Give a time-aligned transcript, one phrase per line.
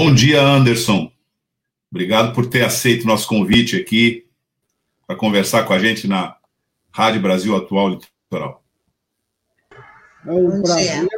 [0.00, 1.10] Bom dia, Anderson.
[1.90, 4.28] Obrigado por ter aceito nosso convite aqui
[5.04, 6.36] para conversar com a gente na
[6.92, 8.62] Rádio Brasil Atual Litoral.
[10.24, 11.08] É um prazer,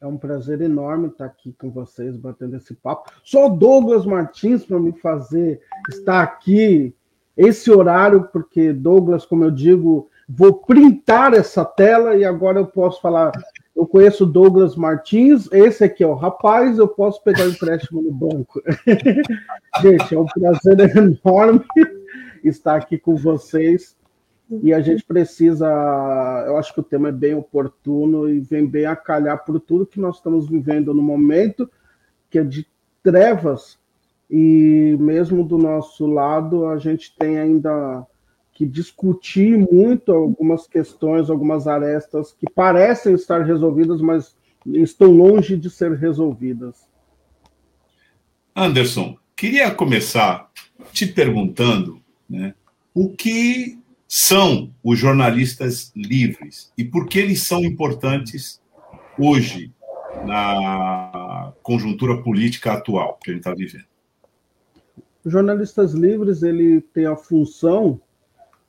[0.00, 3.12] é um prazer enorme estar aqui com vocês, batendo esse papo.
[3.22, 6.94] Só Douglas Martins para me fazer estar aqui
[7.36, 12.98] esse horário, porque Douglas, como eu digo, vou printar essa tela e agora eu posso
[13.02, 13.30] falar.
[13.78, 18.10] Eu conheço Douglas Martins, esse aqui é o rapaz, eu posso pegar o empréstimo no
[18.10, 18.60] banco.
[19.80, 21.64] Gente, é um prazer enorme
[22.42, 23.96] estar aqui com vocês
[24.50, 25.68] e a gente precisa.
[26.44, 29.86] Eu acho que o tema é bem oportuno e vem bem a calhar por tudo
[29.86, 31.70] que nós estamos vivendo no momento,
[32.28, 32.66] que é de
[33.00, 33.78] trevas,
[34.28, 38.04] e mesmo do nosso lado, a gente tem ainda
[38.58, 45.70] que discutir muito algumas questões, algumas arestas que parecem estar resolvidas, mas estão longe de
[45.70, 46.84] ser resolvidas.
[48.56, 50.50] Anderson, queria começar
[50.92, 52.52] te perguntando né,
[52.92, 53.78] o que
[54.08, 58.60] são os jornalistas livres e por que eles são importantes
[59.16, 59.72] hoje
[60.26, 63.86] na conjuntura política atual que a gente está vivendo.
[65.24, 68.00] Jornalistas livres ele tem a função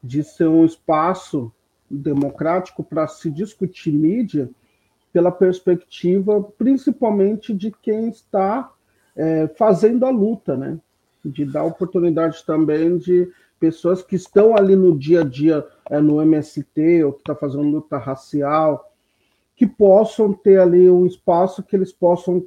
[0.04, 1.52] de ser um espaço
[1.90, 4.50] democrático para se discutir mídia
[5.12, 8.72] pela perspectiva principalmente de quem está
[9.16, 10.80] é, fazendo a luta, né?
[11.26, 16.22] De dar oportunidade também de pessoas que estão ali no dia a dia é, no
[16.22, 18.94] MST ou que está fazendo luta racial,
[19.56, 22.46] que possam ter ali um espaço que eles possam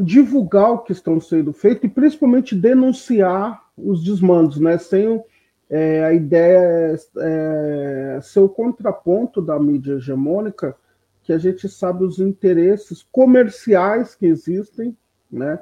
[0.00, 4.76] divulgar o que estão sendo feito e principalmente denunciar os desmandos, né?
[4.76, 5.22] Sem
[5.70, 10.76] é, a ideia é, é ser o contraponto da mídia hegemônica,
[11.22, 14.96] que a gente sabe os interesses comerciais que existem,
[15.30, 15.58] né?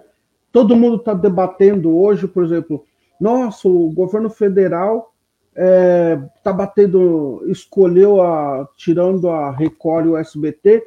[0.50, 2.84] Todo mundo está debatendo hoje, por exemplo,
[3.18, 5.14] nossa, o governo federal
[5.52, 10.82] está é, tá batendo, escolheu a, tirando a Record e o SBT,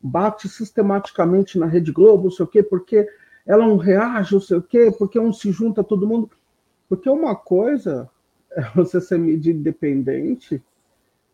[0.00, 3.08] bate sistematicamente na Rede Globo, não sei o quê, porque
[3.46, 6.30] ela não reage, não sei o quê, porque não se junta todo mundo.
[6.88, 8.08] Porque uma coisa
[8.74, 10.62] você ser mídia independente,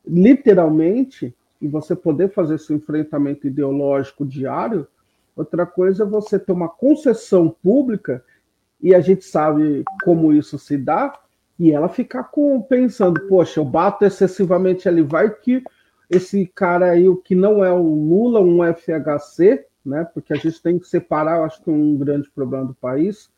[0.07, 4.87] literalmente, e você poder fazer esse enfrentamento ideológico diário,
[5.35, 8.23] outra coisa é você ter uma concessão pública
[8.81, 11.19] e a gente sabe como isso se dá,
[11.59, 15.63] e ela ficar com, pensando, poxa, eu bato excessivamente ali, vai que
[16.11, 20.05] esse cara aí, o que não é o Lula, um FHC, né?
[20.13, 23.31] Porque a gente tem que separar, eu acho que um grande problema do país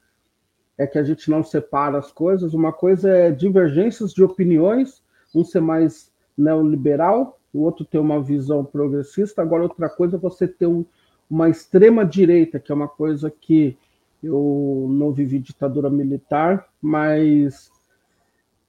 [0.78, 2.54] é que a gente não separa as coisas.
[2.54, 5.02] Uma coisa é divergências de opiniões,
[5.34, 9.40] um ser mais neoliberal, o outro ter uma visão progressista.
[9.40, 10.84] Agora, outra coisa é você ter um,
[11.28, 13.76] uma extrema direita, que é uma coisa que
[14.22, 17.70] eu não vivi ditadura militar, mas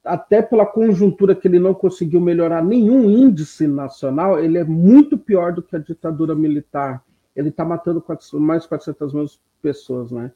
[0.04, 5.52] até pela conjuntura que ele não conseguiu melhorar nenhum índice nacional, ele é muito pior
[5.52, 7.04] do que a ditadura militar.
[7.36, 8.02] Ele está matando
[8.34, 9.26] mais de 400 mil
[9.60, 10.32] pessoas, né?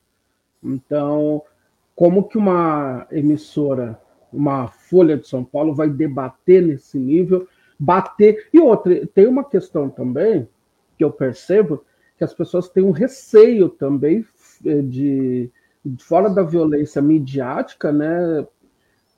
[0.63, 1.43] Então,
[1.95, 4.01] como que uma emissora,
[4.33, 7.47] uma Folha de São Paulo, vai debater nesse nível,
[7.79, 8.49] bater...
[8.53, 10.49] E outra, tem uma questão também,
[10.97, 11.85] que eu percebo,
[12.17, 14.25] que as pessoas têm um receio também
[14.65, 15.51] é, de
[15.99, 18.47] fora da violência midiática, né,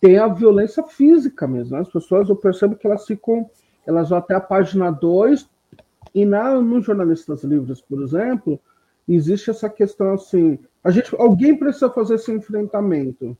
[0.00, 1.76] tem a violência física mesmo.
[1.76, 1.82] Né?
[1.82, 3.48] As pessoas, eu percebo que elas ficam,
[3.86, 5.48] elas vão até a página 2,
[6.14, 8.60] e na, nos jornalistas livres, por exemplo,
[9.08, 13.36] existe essa questão assim, a gente, alguém precisa fazer esse enfrentamento.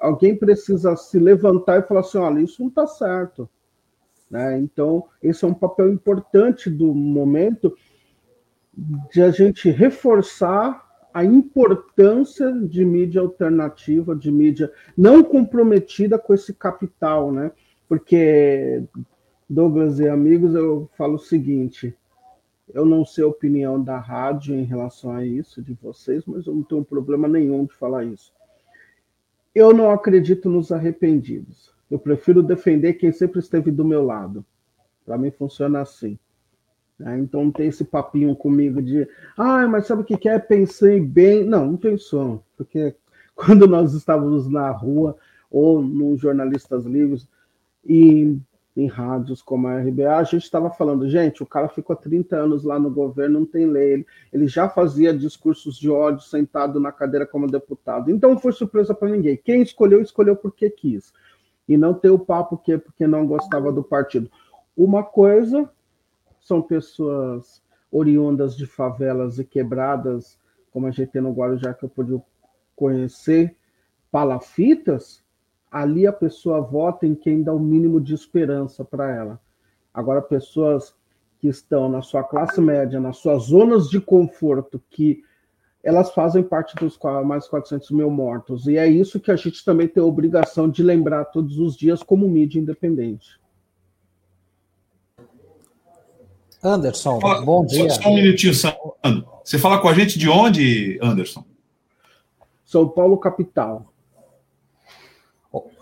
[0.00, 3.48] Alguém precisa se levantar e falar assim, olha, isso não está certo.
[4.30, 4.58] Né?
[4.58, 7.74] Então, esse é um papel importante do momento
[9.10, 16.54] de a gente reforçar a importância de mídia alternativa, de mídia não comprometida com esse
[16.54, 17.50] capital, né?
[17.88, 18.84] Porque,
[19.48, 21.96] Douglas e amigos, eu falo o seguinte:
[22.74, 26.54] eu não sei a opinião da rádio em relação a isso, de vocês, mas eu
[26.54, 28.32] não tenho problema nenhum de falar isso.
[29.54, 31.72] Eu não acredito nos arrependidos.
[31.90, 34.44] Eu prefiro defender quem sempre esteve do meu lado.
[35.04, 36.18] Para mim funciona assim.
[36.98, 37.18] Né?
[37.18, 40.38] Então não tem esse papinho comigo de, ah, mas sabe o que é?
[40.38, 41.44] Pensei bem.
[41.44, 42.94] Não, não pensou, porque
[43.34, 45.16] quando nós estávamos na rua
[45.50, 47.26] ou nos jornalistas livres
[47.84, 48.36] e
[48.80, 52.62] em rádios como a RBA, a gente estava falando, gente, o cara ficou 30 anos
[52.62, 56.92] lá no governo, não tem lei, ele, ele já fazia discursos de ódio sentado na
[56.92, 58.08] cadeira como deputado.
[58.08, 59.36] Então foi surpresa para ninguém.
[59.36, 61.12] Quem escolheu, escolheu porque quis.
[61.68, 64.30] E não ter o papo que porque não gostava do partido.
[64.76, 65.68] Uma coisa
[66.40, 67.60] são pessoas
[67.90, 70.38] oriundas de favelas e quebradas,
[70.70, 72.22] como a gente tem no Guarujá, que eu pude
[72.76, 73.56] conhecer,
[74.08, 75.24] palafitas,
[75.70, 79.40] ali a pessoa vota em quem dá o mínimo de esperança para ela.
[79.92, 80.94] Agora, pessoas
[81.40, 85.22] que estão na sua classe média, nas suas zonas de conforto, que
[85.82, 88.66] elas fazem parte dos mais 400 mil mortos.
[88.66, 92.02] E é isso que a gente também tem a obrigação de lembrar todos os dias
[92.02, 93.40] como mídia independente.
[96.62, 97.88] Anderson, bom dia.
[97.88, 98.96] Só, só um minutinho, Sandro.
[99.44, 101.44] Você fala com a gente de onde, Anderson?
[102.64, 103.92] São Paulo, capital.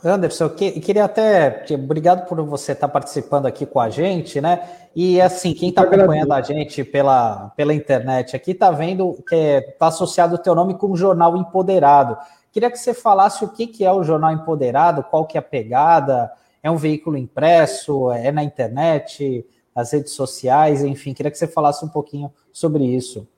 [0.04, 1.64] Anderson, eu queria até.
[1.72, 4.62] Obrigado por você estar participando aqui com a gente, né?
[4.94, 9.88] E assim, quem está acompanhando a gente pela, pela internet aqui está vendo que está
[9.88, 12.16] associado o teu nome com o Jornal Empoderado.
[12.52, 15.42] Queria que você falasse o que, que é o Jornal Empoderado, qual que é a
[15.42, 16.32] pegada,
[16.62, 21.84] é um veículo impresso, é na internet, nas redes sociais, enfim, queria que você falasse
[21.84, 23.28] um pouquinho sobre isso.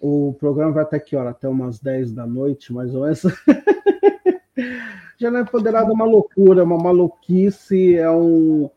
[0.00, 1.30] O programa vai até que hora?
[1.30, 3.22] Até umas 10 da noite, mais ou menos.
[5.22, 8.68] Já não é uma loucura, é uma maluquice, é, um,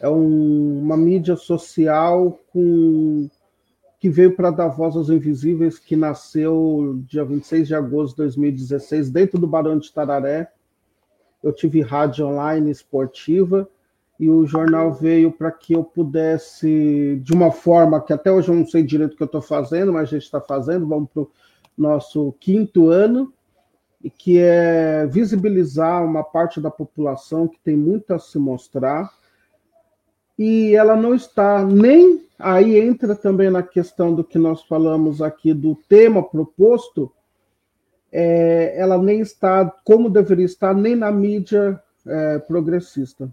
[0.00, 3.28] é um, uma mídia social com,
[3.98, 9.10] que veio para dar voz aos invisíveis, que nasceu dia 26 de agosto de 2016,
[9.10, 10.50] dentro do Barão de Tararé.
[11.42, 13.68] Eu tive rádio online esportiva
[14.18, 18.54] e o jornal veio para que eu pudesse, de uma forma que até hoje eu
[18.54, 21.22] não sei direito o que eu estou fazendo, mas a gente está fazendo, vamos para
[21.24, 21.30] o
[21.76, 23.30] nosso quinto ano,
[24.08, 29.12] que é visibilizar uma parte da população que tem muito a se mostrar,
[30.38, 35.52] e ela não está nem aí entra também na questão do que nós falamos aqui
[35.52, 37.12] do tema proposto,
[38.10, 43.30] é, ela nem está como deveria estar nem na mídia é, progressista,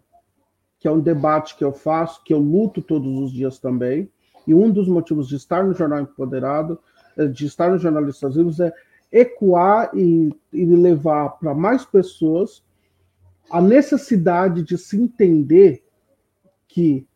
[0.80, 4.12] que é um debate que eu faço, que eu luto todos os dias também,
[4.46, 6.78] e um dos motivos de estar no Jornal Empoderado,
[7.18, 8.74] é, de estar no Jornalistas Vivos, é
[9.12, 12.64] ecoar e, e levar para mais pessoas
[13.50, 15.84] a necessidade de se entender
[16.68, 17.08] que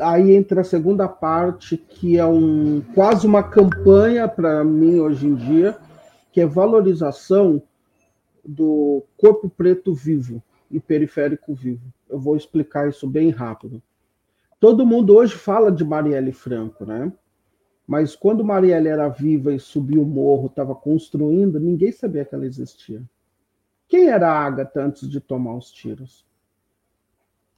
[0.00, 5.34] aí entra a segunda parte, que é um quase uma campanha para mim hoje em
[5.34, 5.76] dia,
[6.32, 7.62] que é valorização
[8.44, 11.92] do corpo preto vivo e periférico vivo.
[12.08, 13.82] Eu vou explicar isso bem rápido.
[14.58, 17.12] Todo mundo hoje fala de Marielle Franco, né?
[17.86, 22.46] Mas quando Marielle era viva e subiu o morro, estava construindo, ninguém sabia que ela
[22.46, 23.02] existia.
[23.88, 26.24] Quem era a Agatha antes de tomar os tiros?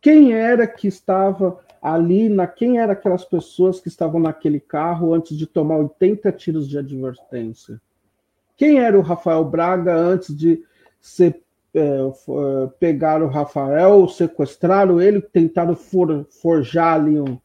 [0.01, 5.37] Quem era que estava ali, na, quem eram aquelas pessoas que estavam naquele carro antes
[5.37, 7.81] de tomar 80 tiros de advertência?
[8.57, 10.63] Quem era o Rafael Braga antes de
[11.01, 11.43] ser,
[11.75, 11.99] é,
[12.79, 17.39] pegar o Rafael, sequestraram ele, tentaram for, forjar ali um,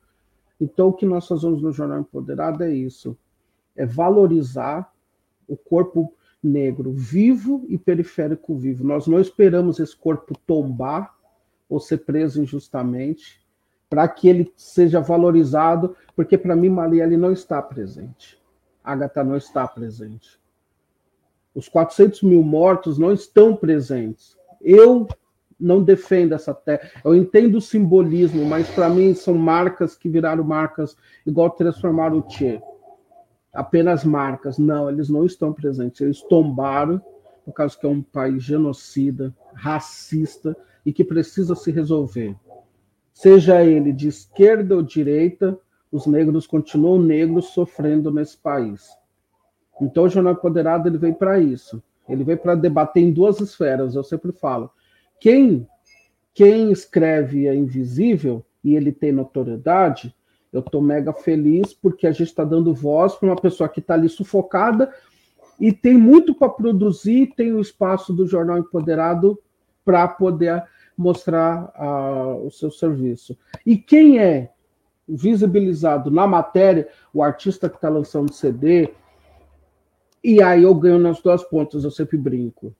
[0.59, 3.17] então, o que nós fazemos no Jornal Empoderado é isso:
[3.75, 4.91] é valorizar
[5.47, 6.13] o corpo
[6.43, 8.83] negro vivo e periférico vivo.
[8.83, 11.15] Nós não esperamos esse corpo tombar
[11.67, 13.39] ou ser preso injustamente
[13.89, 18.39] para que ele seja valorizado, porque para mim Marielle não está presente.
[18.83, 20.39] Agatha não está presente.
[21.55, 24.37] Os 400 mil mortos não estão presentes.
[24.61, 25.07] Eu
[25.59, 26.89] não defendo essa terra.
[27.03, 32.21] Eu entendo o simbolismo, mas para mim são marcas que viraram marcas igual transformaram o
[32.21, 32.61] Tchê.
[33.53, 34.57] Apenas marcas.
[34.57, 35.99] Não, eles não estão presentes.
[35.99, 37.01] Eles tombaram
[37.43, 42.35] por causa que é um país genocida, racista e que precisa se resolver.
[43.11, 45.59] Seja ele de esquerda ou direita,
[45.91, 48.87] os negros continuam negros sofrendo nesse país.
[49.81, 51.81] Então o Jornal Empoderado ele veio para isso.
[52.07, 54.71] Ele veio para debater em duas esferas, eu sempre falo
[55.19, 55.67] quem,
[56.33, 60.15] quem escreve é invisível e ele tem notoriedade,
[60.51, 63.93] eu estou mega feliz porque a gente está dando voz para uma pessoa que está
[63.93, 64.91] ali sufocada
[65.59, 69.37] e tem muito para produzir, tem o espaço do Jornal Empoderado
[69.83, 70.63] para poder
[70.97, 73.37] mostrar uh, o seu serviço.
[73.65, 74.51] E quem é
[75.07, 78.93] visibilizado na matéria, o artista que está lançando CD,
[80.23, 82.75] e aí eu ganho nas duas pontas, eu sempre brinco.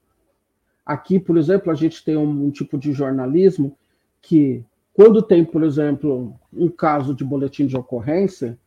[0.90, 3.78] Aqui, por exemplo, a gente tem um, um tipo de jornalismo
[4.20, 8.58] que, quando tem, por exemplo, um caso de boletim de ocorrência,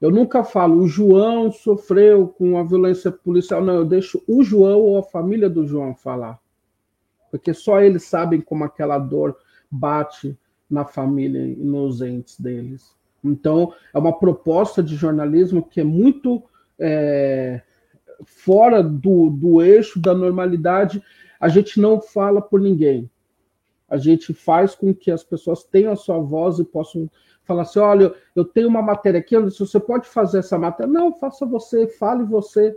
[0.00, 4.82] eu nunca falo o João sofreu com a violência policial, não, eu deixo o João
[4.82, 6.38] ou a família do João falar.
[7.28, 9.36] Porque só eles sabem como aquela dor
[9.68, 10.38] bate
[10.70, 12.94] na família e nos entes deles.
[13.24, 16.40] Então, é uma proposta de jornalismo que é muito
[16.78, 17.62] é,
[18.24, 21.02] fora do, do eixo da normalidade
[21.44, 23.10] a gente não fala por ninguém.
[23.86, 27.06] A gente faz com que as pessoas tenham a sua voz e possam
[27.42, 30.90] falar assim: olha, eu tenho uma matéria aqui, Anderson, você pode fazer essa matéria?
[30.90, 32.74] Não, faça você, fale você.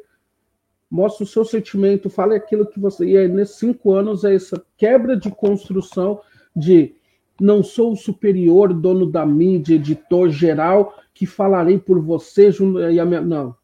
[0.92, 3.06] mostre o seu sentimento, fale aquilo que você.
[3.06, 6.20] E aí, nesses cinco anos, é essa quebra de construção
[6.54, 6.94] de
[7.40, 12.50] não sou o superior, dono da mídia, editor geral, que falarei por você.
[12.92, 13.22] E a minha...
[13.22, 13.56] Não.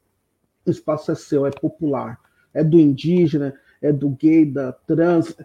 [0.65, 2.17] O espaço é seu, é popular.
[2.53, 3.53] É do indígena,
[3.83, 5.35] é do gay, da trans.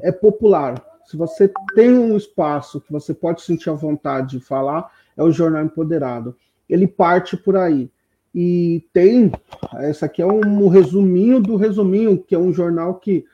[0.00, 0.84] É popular.
[1.06, 5.32] Se você tem um espaço que você pode sentir a vontade de falar, é o
[5.32, 6.36] Jornal Empoderado.
[6.68, 7.90] Ele parte por aí.
[8.34, 9.32] E tem,
[9.76, 13.24] essa aqui é um resuminho do resuminho, que é um jornal que,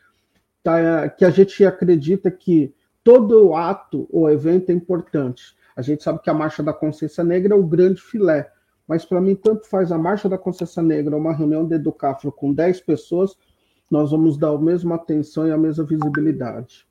[0.62, 5.56] tá, que a gente acredita que todo ato ou evento é importante.
[5.74, 8.52] A gente sabe que a Marcha da Consciência Negra é o grande filé,
[8.86, 12.52] mas para mim tanto faz a Marcha da Consciência Negra uma reunião de Educafro com
[12.52, 13.36] 10 pessoas,
[13.92, 16.86] nós vamos dar a mesma atenção e a mesma visibilidade.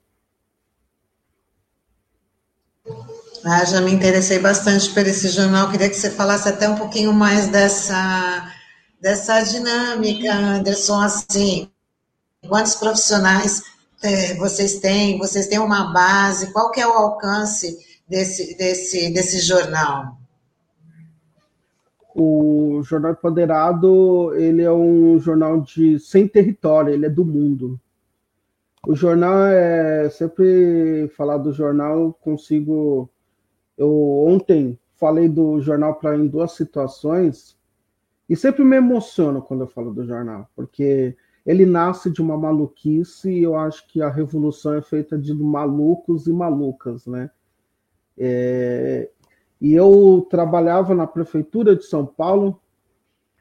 [3.43, 5.71] Ah, já me interessei bastante por esse jornal.
[5.71, 8.53] Queria que você falasse até um pouquinho mais dessa,
[9.01, 11.01] dessa dinâmica, Anderson.
[11.01, 11.71] Assim,
[12.47, 13.63] quantos profissionais
[14.03, 15.17] é, vocês têm?
[15.17, 16.53] Vocês têm uma base?
[16.53, 20.20] Qual que é o alcance desse, desse, desse jornal?
[22.13, 27.79] O Jornal Empoderado, ele é um jornal de sem território, ele é do mundo.
[28.85, 33.09] O jornal é sempre falar do jornal, consigo
[33.77, 33.91] eu
[34.27, 37.57] ontem falei do jornal para em duas situações
[38.29, 43.31] e sempre me emociono quando eu falo do jornal, porque ele nasce de uma maluquice
[43.31, 47.31] e eu acho que a revolução é feita de malucos e malucas, né?
[48.17, 49.09] É,
[49.61, 52.59] e eu trabalhava na prefeitura de São Paulo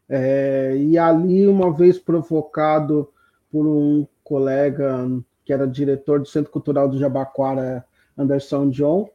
[0.09, 3.09] é, e ali uma vez provocado
[3.51, 5.09] por um colega
[5.45, 7.85] que era diretor do Centro Cultural do Jabaquara,
[8.17, 9.09] Anderson John,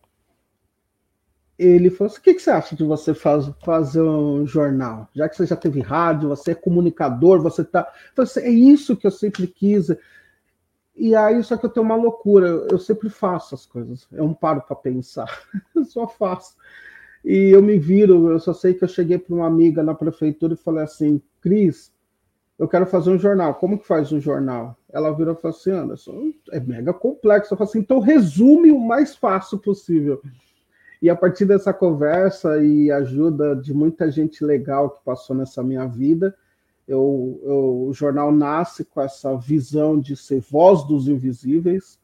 [1.57, 5.07] ele falou assim: o que, que você acha de você faz, fazer um jornal?
[5.13, 7.91] Já que você já teve rádio, você é comunicador, você tá.
[8.17, 9.87] Assim, é isso que eu sempre quis.
[10.95, 14.33] E aí, só que eu tenho uma loucura, eu sempre faço as coisas, eu não
[14.33, 15.27] paro para pensar,
[15.75, 16.55] eu só faço.
[17.25, 20.53] E eu me viro, eu só sei que eu cheguei para uma amiga na prefeitura
[20.53, 21.91] e falei assim: Cris,
[22.59, 24.77] eu quero fazer um jornal, como que faz um jornal?
[24.93, 27.51] Ela virou e falou assim: Anderson, é mega complexo.
[27.51, 30.21] Eu falei assim: então resume o mais fácil possível.
[31.01, 35.87] E a partir dessa conversa e ajuda de muita gente legal que passou nessa minha
[35.87, 36.35] vida,
[36.87, 41.97] eu, eu, o jornal nasce com essa visão de ser voz dos invisíveis.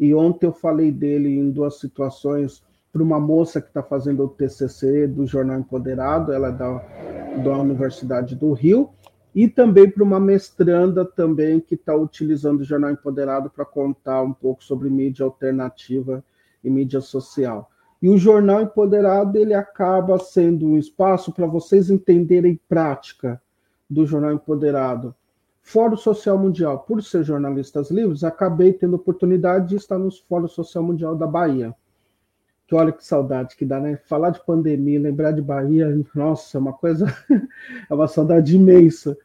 [0.00, 2.62] E ontem eu falei dele em duas situações
[2.94, 6.78] para uma moça que está fazendo o TCC do Jornal Empoderado, ela é da,
[7.42, 8.90] da Universidade do Rio,
[9.34, 14.32] e também para uma mestranda também que está utilizando o Jornal Empoderado para contar um
[14.32, 16.22] pouco sobre mídia alternativa
[16.62, 17.68] e mídia social.
[18.00, 23.42] E o jornal empoderado ele acaba sendo um espaço para vocês entenderem prática
[23.90, 25.12] do jornal empoderado.
[25.62, 30.84] Fórum Social Mundial, por ser jornalistas livres, acabei tendo oportunidade de estar no Fórum Social
[30.84, 31.74] Mundial da Bahia.
[32.66, 33.98] Que olha que saudade que dá, né?
[34.08, 37.06] Falar de pandemia, lembrar de Bahia, nossa, é uma coisa,
[37.90, 39.16] é uma saudade imensa.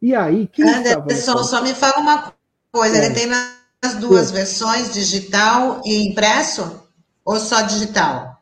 [0.00, 2.32] E aí, quem Anderson, só me fala uma
[2.70, 3.06] coisa, é.
[3.06, 4.34] ele tem nas duas é.
[4.34, 6.82] versões, digital e impresso?
[7.24, 8.36] Ou só digital?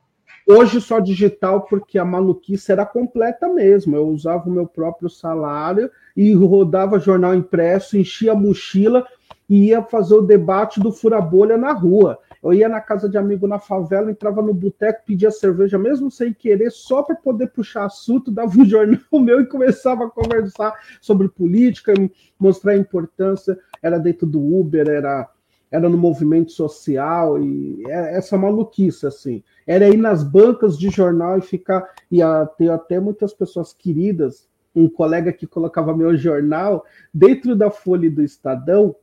[0.47, 3.97] Hoje só digital, porque a maluquice era completa mesmo.
[3.97, 9.07] Eu usava o meu próprio salário e rodava jornal impresso, enchia a mochila
[9.49, 12.19] e ia fazer o debate do fura-bolha na rua.
[12.45, 16.33] Eu ia na casa de amigo na favela, entrava no boteco, pedia cerveja, mesmo sem
[16.33, 21.29] querer, só para poder puxar assunto, dava um jornal meu e começava a conversar sobre
[21.29, 21.95] política,
[22.39, 23.59] mostrar a importância.
[23.83, 25.29] Era dentro do Uber, era
[25.71, 29.43] era no movimento social e é essa maluquice assim.
[29.67, 32.21] Era ir nas bancas de jornal e ficar e
[32.57, 38.23] ter até muitas pessoas queridas, um colega que colocava meu jornal dentro da folha do
[38.23, 38.95] Estadão.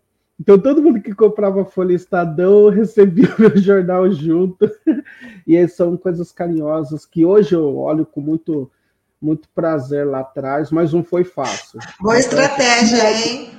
[0.41, 4.67] Então todo mundo que comprava folha Estadão recebia o meu jornal junto.
[5.45, 8.69] e são coisas carinhosas que hoje eu olho com muito
[9.21, 11.79] muito prazer lá atrás, mas não foi fácil.
[11.99, 13.51] Boa estratégia, hein?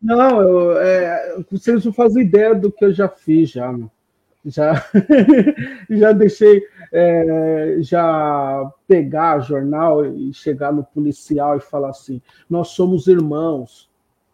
[0.00, 3.78] Não, eu, é, vocês não fazem ideia do que eu já fiz já,
[4.42, 4.82] já,
[5.90, 13.06] já deixei é, já pegar jornal e chegar no policial e falar assim: nós somos
[13.06, 13.89] irmãos.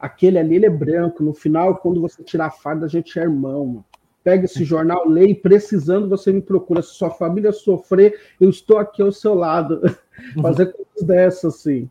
[0.06, 1.22] Aquele ali ele é branco.
[1.22, 3.66] No final, quando você tirar a farda, a gente é irmão.
[3.66, 3.84] Mano.
[4.22, 6.82] Pega esse jornal, lê e precisando você me procura.
[6.82, 9.80] Se sua família sofrer, eu estou aqui ao seu lado.
[10.42, 11.88] Fazer coisas dessas assim.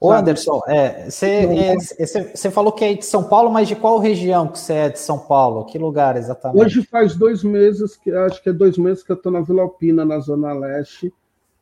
[0.00, 0.60] Ô Anderson,
[1.08, 4.72] você é, é, falou que é de São Paulo, mas de qual região que você
[4.72, 5.64] é de São Paulo?
[5.64, 6.64] Que lugar exatamente?
[6.64, 9.62] Hoje faz dois meses, que acho que é dois meses que eu estou na Vila
[9.62, 11.12] Alpina, na Zona Leste,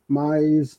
[0.07, 0.77] Mas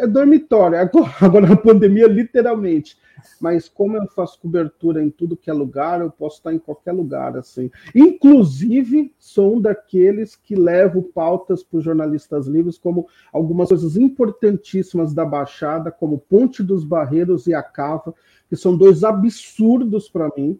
[0.00, 0.78] é dormitório.
[0.78, 2.96] Agora, agora na pandemia, literalmente.
[3.40, 6.92] Mas como eu faço cobertura em tudo que é lugar, eu posso estar em qualquer
[6.92, 7.70] lugar, assim.
[7.94, 15.14] Inclusive, sou um daqueles que levo pautas para os jornalistas livres, como algumas coisas importantíssimas
[15.14, 18.14] da Baixada, como Ponte dos Barreiros e a Cava,
[18.48, 20.58] que são dois absurdos para mim.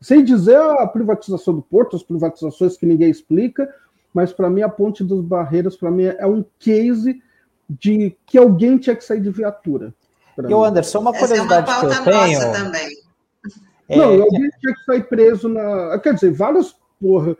[0.00, 3.72] Sem dizer a privatização do porto, as privatizações que ninguém explica,
[4.12, 7.20] mas para mim a Ponte dos Barreiros, para mim, é um case
[7.68, 9.92] de que alguém tinha que sair de viatura.
[10.38, 12.52] E o Anderson, uma curiosidade Essa é uma que eu tenho.
[12.52, 12.88] Também.
[13.88, 13.96] É...
[13.96, 15.98] Não, alguém tinha que sair preso na.
[15.98, 17.36] Quer dizer, várias, porra,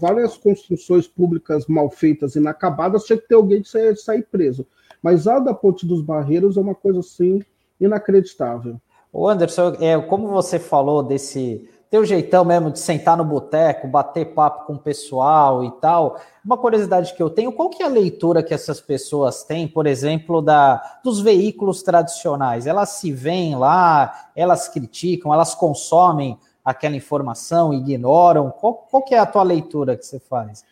[0.00, 4.66] várias construções públicas mal feitas, inacabadas, tinha que ter alguém que sair, sair preso.
[5.02, 7.42] Mas a da Ponte dos Barreiros é uma coisa assim
[7.80, 8.80] inacreditável.
[9.12, 14.32] O Anderson, é, como você falou desse teu jeitão mesmo de sentar no boteco, bater
[14.32, 16.18] papo com o pessoal e tal.
[16.42, 19.86] Uma curiosidade que eu tenho, qual que é a leitura que essas pessoas têm, por
[19.86, 22.66] exemplo, da, dos veículos tradicionais?
[22.66, 28.50] Elas se veem lá, elas criticam, elas consomem aquela informação, ignoram?
[28.50, 30.64] Qual, qual que é a tua leitura que você faz?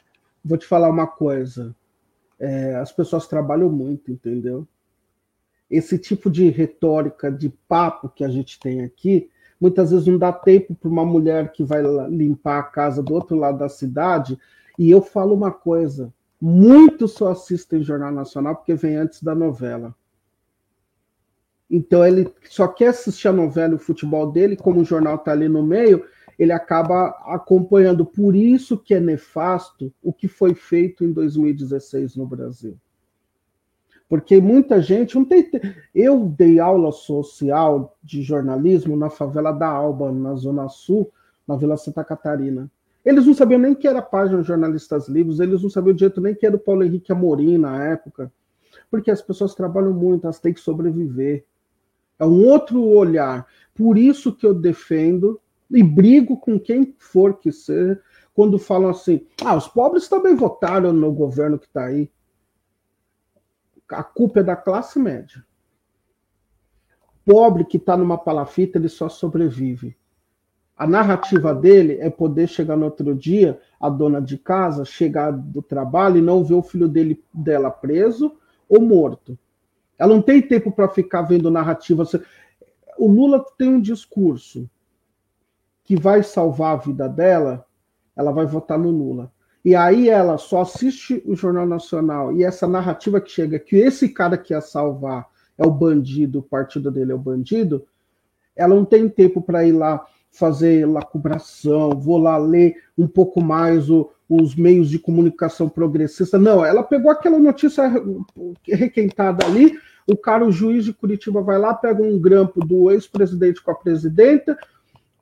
[0.43, 1.77] Vou te falar uma coisa.
[2.39, 4.67] É, as pessoas trabalham muito, entendeu?
[5.71, 9.29] Esse tipo de retórica, de papo que a gente tem aqui,
[9.61, 13.37] muitas vezes não dá tempo para uma mulher que vai limpar a casa do outro
[13.37, 14.39] lado da cidade.
[14.79, 19.95] E eu falo uma coisa: muitos só assistem Jornal Nacional porque vem antes da novela.
[21.71, 25.31] Então ele só quer assistir a novela e o futebol dele, como o jornal está
[25.31, 26.05] ali no meio,
[26.37, 28.05] ele acaba acompanhando.
[28.05, 32.77] Por isso que é nefasto o que foi feito em 2016 no Brasil.
[34.11, 35.49] Porque muita gente não tem.
[35.95, 41.13] Eu dei aula social de jornalismo na favela da Alba, na Zona Sul,
[41.47, 42.69] na Vila Santa Catarina.
[43.05, 46.35] Eles não sabiam nem que era a página Jornalistas Livres, eles não sabiam direito nem
[46.35, 48.33] que era o Paulo Henrique Amorim na época.
[48.91, 51.45] Porque as pessoas trabalham muito, elas têm que sobreviver.
[52.19, 53.47] É um outro olhar.
[53.77, 58.03] Por isso que eu defendo e brigo com quem for que seja,
[58.35, 62.11] quando falam assim: ah, os pobres também votaram no governo que está aí
[63.93, 65.45] a culpa é da classe média.
[67.25, 69.97] Pobre que está numa palafita, ele só sobrevive.
[70.77, 75.61] A narrativa dele é poder chegar no outro dia, a dona de casa, chegar do
[75.61, 78.37] trabalho e não ver o filho dele, dela preso
[78.69, 79.39] ou morto.
[79.99, 82.05] Ela não tem tempo para ficar vendo narrativa.
[82.99, 84.69] O Lula tem um discurso
[85.85, 87.67] que vai salvar a vida dela,
[88.17, 89.31] ela vai votar no Lula
[89.65, 94.09] e aí ela só assiste o Jornal Nacional e essa narrativa que chega que esse
[94.09, 95.27] cara que ia salvar
[95.59, 97.87] é o bandido, o partido dele é o bandido,
[98.57, 103.91] ela não tem tempo para ir lá fazer lacubração, vou lá ler um pouco mais
[103.91, 106.39] o, os meios de comunicação progressista.
[106.39, 107.91] Não, ela pegou aquela notícia
[108.65, 113.63] requentada ali, o cara, o juiz de Curitiba, vai lá, pega um grampo do ex-presidente
[113.63, 114.57] com a presidenta,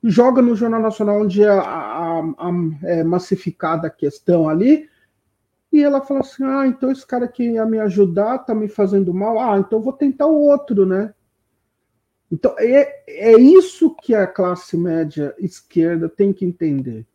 [0.03, 2.51] joga no Jornal Nacional onde é, a, a, a,
[2.83, 4.89] é massificada a questão ali,
[5.71, 9.13] e ela fala assim: ah, então esse cara que ia me ajudar tá me fazendo
[9.13, 11.13] mal, ah, então vou tentar o outro, né?
[12.31, 17.05] Então é, é isso que a classe média esquerda tem que entender.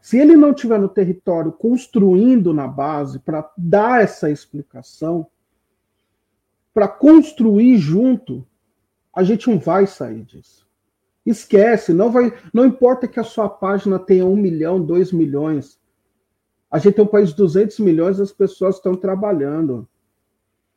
[0.00, 5.26] Se ele não estiver no território construindo na base para dar essa explicação,
[6.74, 8.46] para construir junto,
[9.14, 10.63] a gente não vai sair disso.
[11.24, 15.78] Esquece, não vai, não importa que a sua página tenha um milhão, dois milhões.
[16.70, 19.88] A gente tem um país de 200 milhões, as pessoas estão trabalhando.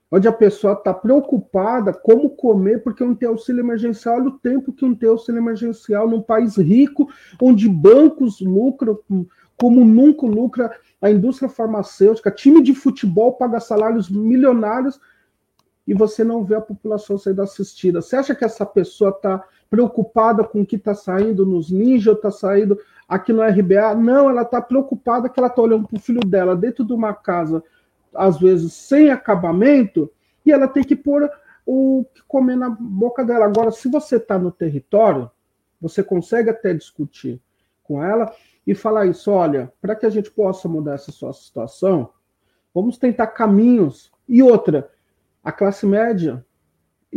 [0.10, 4.16] Onde a pessoa está preocupada como comer, porque não tem auxílio emergencial.
[4.16, 7.10] Olha o tempo que não tem auxílio emergencial num país rico,
[7.42, 8.98] onde bancos lucram
[9.58, 15.00] como nunca lucra a indústria farmacêutica, time de futebol paga salários milionários
[15.88, 18.02] e você não vê a população sendo assistida.
[18.02, 22.32] Você acha que essa pessoa está preocupada com o que está saindo nos ninja, está
[22.32, 23.96] saindo aqui no RBA.
[23.96, 27.14] Não, ela está preocupada que ela está olhando para o filho dela dentro de uma
[27.14, 27.64] casa,
[28.14, 30.12] às vezes sem acabamento,
[30.46, 31.30] e ela tem que pôr
[31.66, 33.46] o que comer na boca dela.
[33.46, 35.30] Agora, se você está no território,
[35.80, 37.42] você consegue até discutir
[37.84, 38.34] com ela
[38.66, 42.10] e falar isso: olha, para que a gente possa mudar essa sua situação,
[42.74, 44.12] vamos tentar caminhos.
[44.28, 44.90] E outra,
[45.44, 46.46] a classe média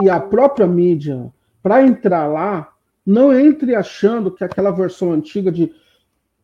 [0.01, 1.33] e a própria mídia
[1.63, 2.73] para entrar lá,
[3.05, 5.73] não entre achando que aquela versão antiga de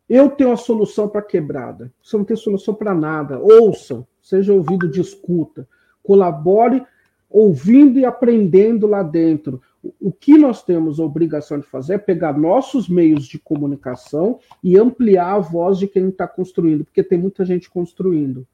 [0.09, 1.93] eu tenho a solução para quebrada.
[2.03, 3.41] Você não tem solução para nada.
[3.41, 5.69] Ouça, seja ouvido de escuta,
[6.03, 6.83] colabore
[7.29, 9.61] ouvindo e aprendendo lá dentro.
[10.01, 14.79] O que nós temos a obrigação de fazer é pegar nossos meios de comunicação e
[14.79, 18.47] ampliar a voz de quem está construindo, porque tem muita gente construindo.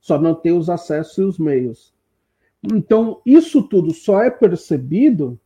[0.00, 1.92] Só não tem os acessos e os meios.
[2.62, 5.38] Então, isso tudo só é percebido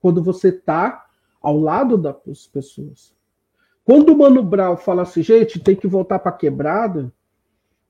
[0.00, 1.06] quando você está
[1.40, 3.14] ao lado das pessoas.
[3.84, 7.12] Quando o Mano Brown fala assim, gente, tem que voltar para quebrada,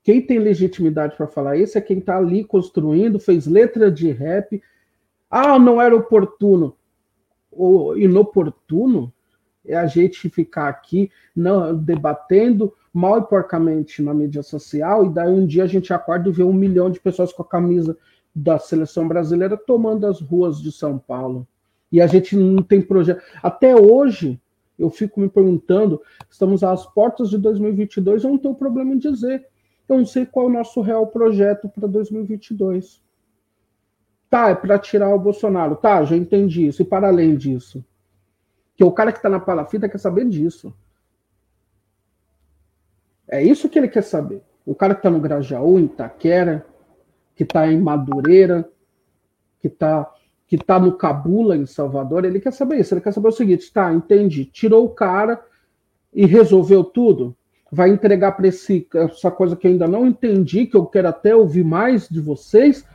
[0.03, 4.61] quem tem legitimidade para falar isso é quem está ali construindo, fez letra de rap.
[5.29, 6.75] Ah, não era oportuno.
[7.51, 9.13] O inoportuno
[9.65, 15.31] é a gente ficar aqui não, debatendo mal e porcamente na mídia social, e daí
[15.31, 17.95] um dia a gente acorda e vê um milhão de pessoas com a camisa
[18.33, 21.47] da seleção brasileira tomando as ruas de São Paulo.
[21.91, 23.21] E a gente não tem projeto.
[23.41, 24.39] Até hoje,
[24.77, 29.45] eu fico me perguntando, estamos às portas de 2022, eu não tenho problema em dizer.
[29.87, 33.01] Eu não sei qual é o nosso real projeto para 2022.
[34.29, 35.75] Tá, é para tirar o Bolsonaro.
[35.75, 36.83] Tá, já entendi isso.
[36.83, 37.83] E para além disso?
[38.75, 40.71] Que o cara que está na palafita quer saber disso.
[43.27, 44.43] É isso que ele quer saber.
[44.65, 46.65] O cara que está no Grajaú, em Itaquera,
[47.35, 48.69] que está em Madureira,
[49.59, 50.11] que está
[50.49, 52.93] que tá no Cabula, em Salvador, ele quer saber isso.
[52.93, 54.43] Ele quer saber o seguinte: tá, entendi.
[54.43, 55.41] Tirou o cara
[56.13, 57.37] e resolveu tudo
[57.71, 61.63] vai entregar para essa coisa que eu ainda não entendi, que eu quero até ouvir
[61.63, 62.85] mais de vocês,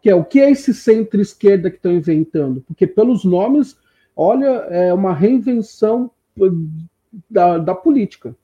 [0.00, 2.60] que é o que é esse centro-esquerda que estão inventando?
[2.62, 3.76] Porque pelos nomes,
[4.16, 6.10] olha, é uma reinvenção
[7.28, 8.34] da, da política.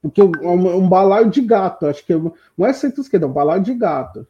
[0.00, 3.32] Porque é um, um balaio de gato, acho que é não é centro-esquerda, é um
[3.32, 4.26] balaio de gato.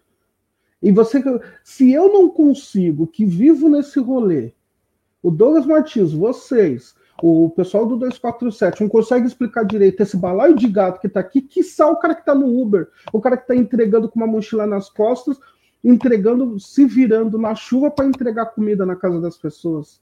[0.82, 1.22] E você,
[1.64, 4.52] se eu não consigo, que vivo nesse rolê,
[5.22, 10.68] o Douglas Martins, vocês, o pessoal do 247 não consegue explicar direito esse balaio de
[10.68, 13.44] gato que está aqui, que só o cara que está no Uber, o cara que
[13.44, 15.38] está entregando com uma mochila nas costas,
[15.82, 20.00] entregando, se virando na chuva para entregar comida na casa das pessoas.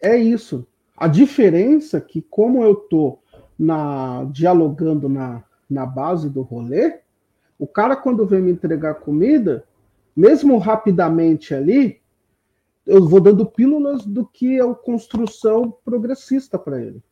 [0.00, 0.66] É isso.
[0.96, 3.18] A diferença é que, como eu tô
[3.58, 7.00] na, dialogando na, na base do rolê,
[7.58, 9.66] o cara, quando vem me entregar comida,
[10.16, 12.00] mesmo rapidamente ali,
[12.86, 17.02] eu vou dando pílulas do que é a construção progressista para ele.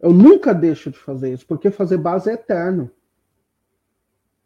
[0.00, 2.90] Eu nunca deixo de fazer isso, porque fazer base é eterno.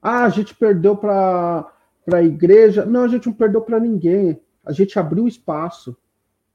[0.01, 1.73] Ah, a gente perdeu para
[2.13, 2.87] a igreja.
[2.87, 4.41] Não, a gente não perdeu para ninguém.
[4.65, 5.97] A gente abriu espaço.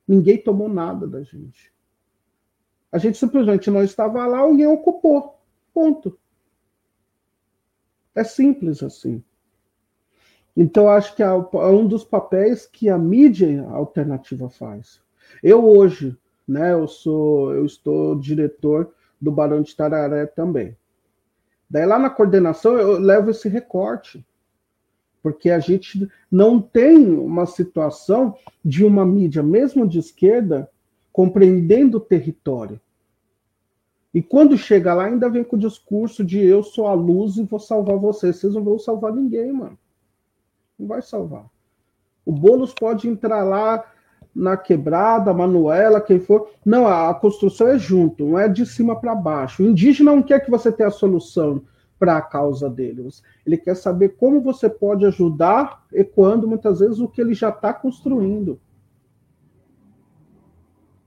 [0.08, 1.74] Ninguém tomou nada da gente.
[2.91, 5.39] A gente simplesmente não estava lá, alguém ocupou.
[5.74, 6.18] Ponto.
[8.15, 9.21] É simples assim.
[10.56, 15.01] Então, acho que é, é um dos papéis que a mídia alternativa faz.
[15.43, 20.78] Eu hoje, né, eu sou, eu estou diretor do Barão de Tararé também.
[21.69, 24.25] Daí lá na coordenação eu levo esse recorte,
[25.21, 30.69] porque a gente não tem uma situação de uma mídia, mesmo de esquerda,
[31.12, 32.80] compreendendo o território.
[34.15, 37.43] E quando chega lá, ainda vem com o discurso de eu sou a luz e
[37.43, 38.38] vou salvar vocês.
[38.38, 39.78] Vocês não vão salvar ninguém, mano.
[40.80, 41.47] Não vai salvar.
[42.25, 43.84] O Boulos pode entrar lá
[44.34, 46.49] na quebrada, Manuela, quem for.
[46.63, 49.62] Não, a, construção é junto, não é de cima para baixo.
[49.62, 51.63] O indígena não quer que você tenha a solução
[51.99, 53.21] para a causa deles.
[53.45, 57.73] Ele quer saber como você pode ajudar ecoando muitas vezes o que ele já está
[57.73, 58.62] construindo.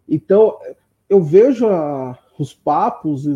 [0.06, 0.58] Então,
[1.08, 3.26] eu vejo a, os papos,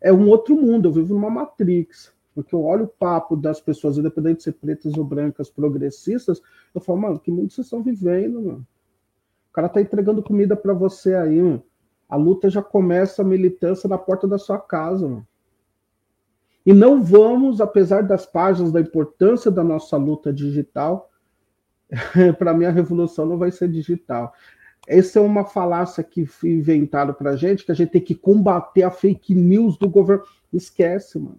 [0.00, 2.12] é um outro mundo, eu vivo numa matrix.
[2.34, 6.40] Porque eu olho o papo das pessoas, independente de ser pretas ou brancas, progressistas,
[6.74, 8.66] eu falo, mano, que mundo vocês estão vivendo, mano?
[9.50, 11.62] O cara tá entregando comida para você aí, mano.
[12.08, 15.26] A luta já começa a militância na porta da sua casa, mano.
[16.64, 21.10] E não vamos, apesar das páginas da importância da nossa luta digital,
[22.38, 24.32] para mim a revolução não vai ser digital.
[24.90, 28.90] Essa é uma falácia que inventaram para gente, que a gente tem que combater a
[28.90, 30.24] fake news do governo.
[30.52, 31.38] Esquece, mano.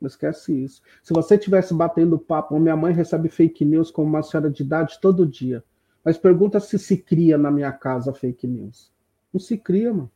[0.00, 0.80] Esquece isso.
[1.02, 4.98] Se você tivesse batendo papo, minha mãe recebe fake news como uma senhora de idade
[4.98, 5.62] todo dia.
[6.02, 8.90] Mas pergunta se se cria na minha casa fake news.
[9.30, 10.10] Não se cria, mano.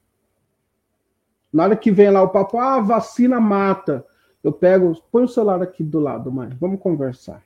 [1.52, 4.06] Na hora que vem lá o papo, ah, vacina mata.
[4.42, 6.48] Eu pego, põe o celular aqui do lado, mãe.
[6.58, 7.44] Vamos conversar.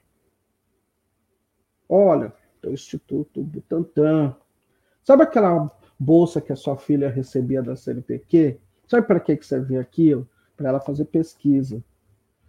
[1.89, 2.33] Olha,
[2.65, 4.37] o Instituto Butantan.
[5.03, 8.59] Sabe aquela bolsa que a sua filha recebia da CNPq?
[8.87, 10.29] Sabe para que, que servia aquilo?
[10.57, 11.83] Para ela fazer pesquisa.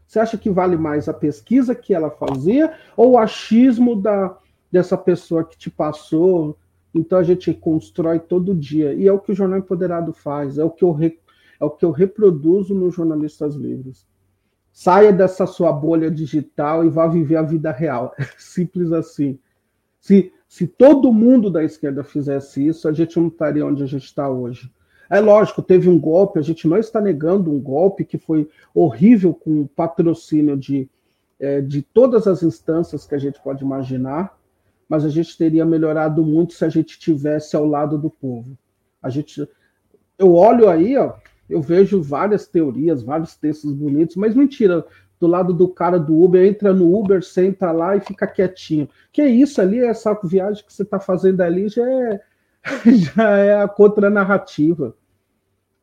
[0.06, 4.38] Você acha que vale mais a pesquisa que ela fazia ou o achismo da,
[4.72, 6.58] dessa pessoa que te passou?
[6.94, 8.94] Então a gente constrói todo dia.
[8.94, 11.20] E é o que o Jornal Empoderado faz, é o que eu, re,
[11.60, 14.06] é o que eu reproduzo nos Jornalistas Livres.
[14.72, 18.14] Saia dessa sua bolha digital e vá viver a vida real.
[18.20, 19.40] É simples assim.
[20.04, 24.04] Se, se todo mundo da esquerda fizesse isso, a gente não estaria onde a gente
[24.04, 24.70] está hoje.
[25.10, 29.34] É lógico, teve um golpe, a gente não está negando um golpe que foi horrível
[29.34, 30.90] com o patrocínio de,
[31.40, 34.38] é, de todas as instâncias que a gente pode imaginar,
[34.90, 38.58] mas a gente teria melhorado muito se a gente tivesse ao lado do povo.
[39.02, 39.48] A gente,
[40.20, 41.14] eu olho aí, ó,
[41.50, 44.86] eu vejo várias teorias, vários textos bonitos, mas mentira,
[45.24, 48.90] do lado do cara do Uber, entra no Uber, senta lá e fica quietinho.
[49.10, 52.22] Que isso ali, essa viagem que você está fazendo ali já é,
[52.92, 54.94] já é a contranarrativa.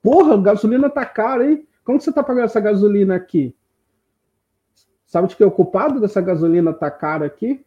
[0.02, 1.66] Porra, gasolina tá cara, hein?
[1.82, 3.56] Como você tá pagando essa gasolina aqui?
[5.06, 7.64] Sabe de que é o culpado dessa gasolina tá cara aqui?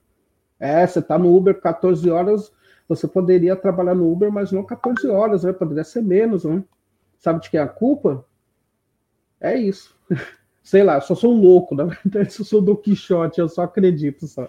[0.59, 2.51] É, você tá no Uber 14 horas,
[2.87, 5.51] você poderia trabalhar no Uber, mas não 14 horas, né?
[5.51, 6.63] Poderia ser menos, né?
[7.17, 8.23] Sabe de que é a culpa?
[9.41, 9.97] É isso.
[10.63, 14.47] sei lá, só sou um louco, na verdade, sou do Quixote, eu só acredito só.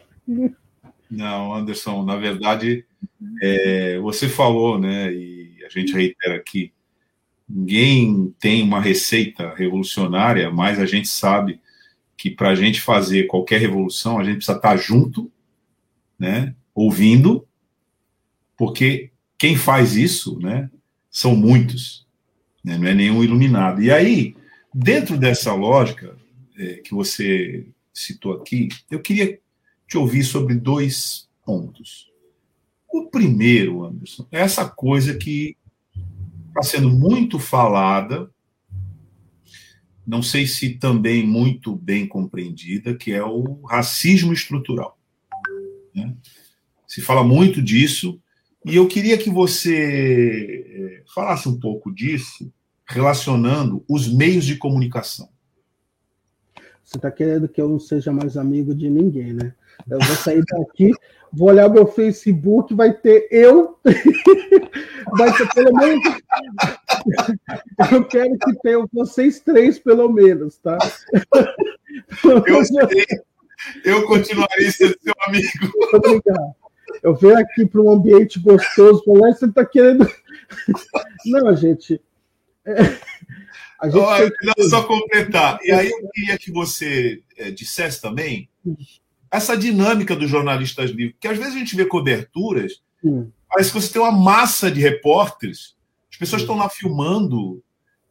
[1.11, 2.87] Não, Anderson, na verdade,
[3.43, 6.73] é, você falou, né, e a gente reitera aqui,
[7.49, 11.61] ninguém tem uma receita revolucionária, mas a gente sabe
[12.17, 15.31] que para a gente fazer qualquer revolução, a gente precisa estar junto,
[16.19, 17.47] né, ouvindo,
[18.57, 20.71] porque quem faz isso, né,
[21.11, 22.07] são muitos,
[22.63, 23.83] né, não é nenhum iluminado.
[23.83, 24.35] E aí,
[24.75, 26.17] Dentro dessa lógica
[26.59, 29.39] é, que você citou aqui, eu queria
[29.87, 32.11] te ouvir sobre dois pontos.
[32.93, 35.57] O primeiro, Anderson, é essa coisa que
[36.49, 38.29] está sendo muito falada,
[40.05, 44.99] não sei se também muito bem compreendida, que é o racismo estrutural.
[45.95, 46.17] Né?
[46.85, 48.21] Se fala muito disso,
[48.67, 52.53] e eu queria que você é, falasse um pouco disso,
[52.87, 55.29] relacionando os meios de comunicação.
[56.83, 59.55] Você está querendo que eu não seja mais amigo de ninguém, né?
[59.89, 60.93] Eu vou sair daqui,
[61.33, 63.79] vou olhar meu Facebook, vai ter eu,
[65.17, 66.05] vai ter pelo menos.
[67.91, 70.77] Eu quero que tenham vocês três, pelo menos, tá?
[72.23, 73.07] Eu sei,
[73.85, 75.49] eu continuarei sendo seu amigo.
[75.95, 76.55] Obrigado.
[77.03, 80.09] Eu venho aqui para um ambiente gostoso, falar, você está querendo.
[81.27, 82.01] Não, gente,
[83.81, 84.69] a gente Olha, tem...
[84.69, 85.59] Só completar.
[85.63, 88.49] E aí eu queria que você é, dissesse também
[89.31, 93.33] essa dinâmica dos jornalistas livres, que às vezes a gente vê coberturas, Sim.
[93.49, 95.75] parece que você tem uma massa de repórteres,
[96.11, 96.47] as pessoas Sim.
[96.47, 97.63] estão lá filmando.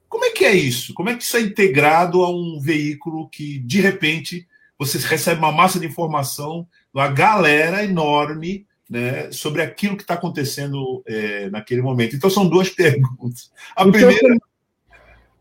[0.10, 0.94] Como é que é isso?
[0.94, 5.52] Como é que isso é integrado a um veículo que, de repente, você recebe uma
[5.52, 12.16] massa de informação, uma galera enorme né, sobre aquilo que está acontecendo é, naquele momento.
[12.16, 13.52] Então, são duas perguntas.
[13.76, 14.38] A então, primeira.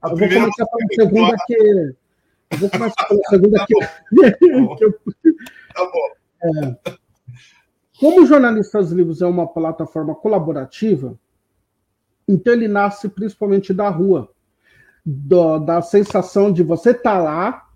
[0.00, 1.54] A eu primeira vou começar pela segunda que.
[2.50, 3.74] Eu vou começar pela segunda tá que.
[5.74, 6.08] Tá bom.
[6.44, 6.98] É,
[7.98, 11.18] como Jornalistas Livres é uma plataforma colaborativa,
[12.26, 14.30] então ele nasce principalmente da rua,
[15.04, 17.68] do, da sensação de você estar tá lá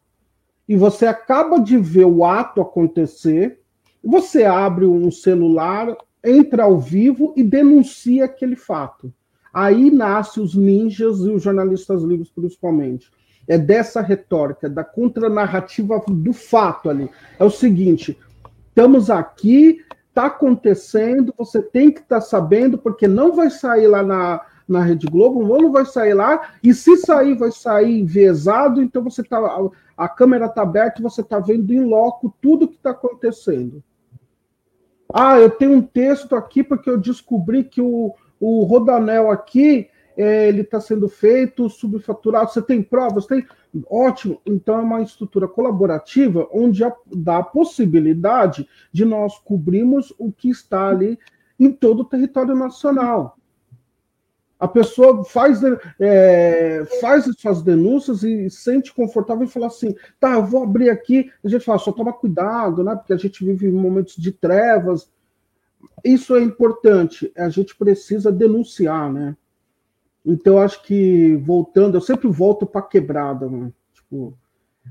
[0.68, 3.60] e você acaba de ver o ato acontecer
[4.06, 9.12] você abre um celular, entra ao vivo e denuncia aquele fato.
[9.52, 13.10] Aí nasce os ninjas e os jornalistas livres, principalmente.
[13.48, 17.08] É dessa retórica, da contranarrativa do fato ali.
[17.38, 18.18] É o seguinte:
[18.68, 24.02] estamos aqui, está acontecendo, você tem que estar tá sabendo, porque não vai sair lá
[24.02, 29.02] na, na Rede Globo, não vai sair lá, e se sair, vai sair enviesado, então
[29.02, 29.38] você tá.
[29.96, 33.82] A, câmera está aberta você está vendo em loco tudo que está acontecendo.
[35.12, 40.48] Ah, eu tenho um texto aqui porque eu descobri que o, o Rodanel aqui é,
[40.48, 42.50] ele está sendo feito subfaturado.
[42.50, 43.26] Você tem provas?
[43.26, 43.46] Tem?
[43.88, 44.40] Ótimo.
[44.46, 46.82] Então é uma estrutura colaborativa onde
[47.14, 51.18] dá a possibilidade de nós cobrirmos o que está ali
[51.58, 53.36] em todo o território nacional.
[54.58, 55.60] A pessoa faz,
[56.00, 60.88] é, faz as suas denúncias e sente confortável e fala assim: tá, eu vou abrir
[60.88, 61.30] aqui.
[61.44, 62.96] A gente fala, só toma cuidado, né?
[62.96, 65.10] Porque a gente vive momentos de trevas.
[66.02, 67.30] Isso é importante.
[67.36, 69.36] A gente precisa denunciar, né?
[70.24, 73.70] Então, acho que voltando, eu sempre volto para quebrada, né?
[73.92, 74.36] Tipo,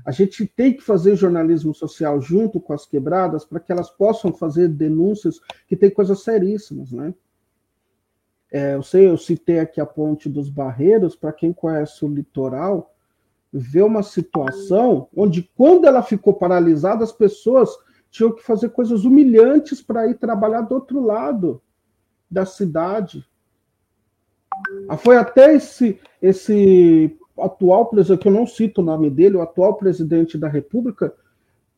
[0.04, 4.32] a gente tem que fazer jornalismo social junto com as quebradas para que elas possam
[4.32, 7.12] fazer denúncias que tem coisas seríssimas, né?
[8.50, 12.94] É, eu sei, eu citei aqui a Ponte dos Barreiros, para quem conhece o litoral,
[13.52, 17.70] vê uma situação onde, quando ela ficou paralisada, as pessoas
[18.10, 21.60] tinham que fazer coisas humilhantes para ir trabalhar do outro lado
[22.30, 23.24] da cidade.
[24.88, 29.42] Ah, foi até esse, esse atual presidente, que eu não cito o nome dele, o
[29.42, 31.14] atual presidente da República,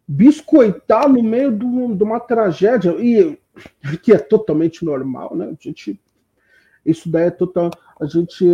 [0.06, 3.38] biscoitar no meio de, uma tragédia, e
[4.02, 5.46] que é totalmente normal, né?
[5.46, 6.00] A gente
[6.90, 7.70] isso daí é total.
[8.00, 8.44] A gente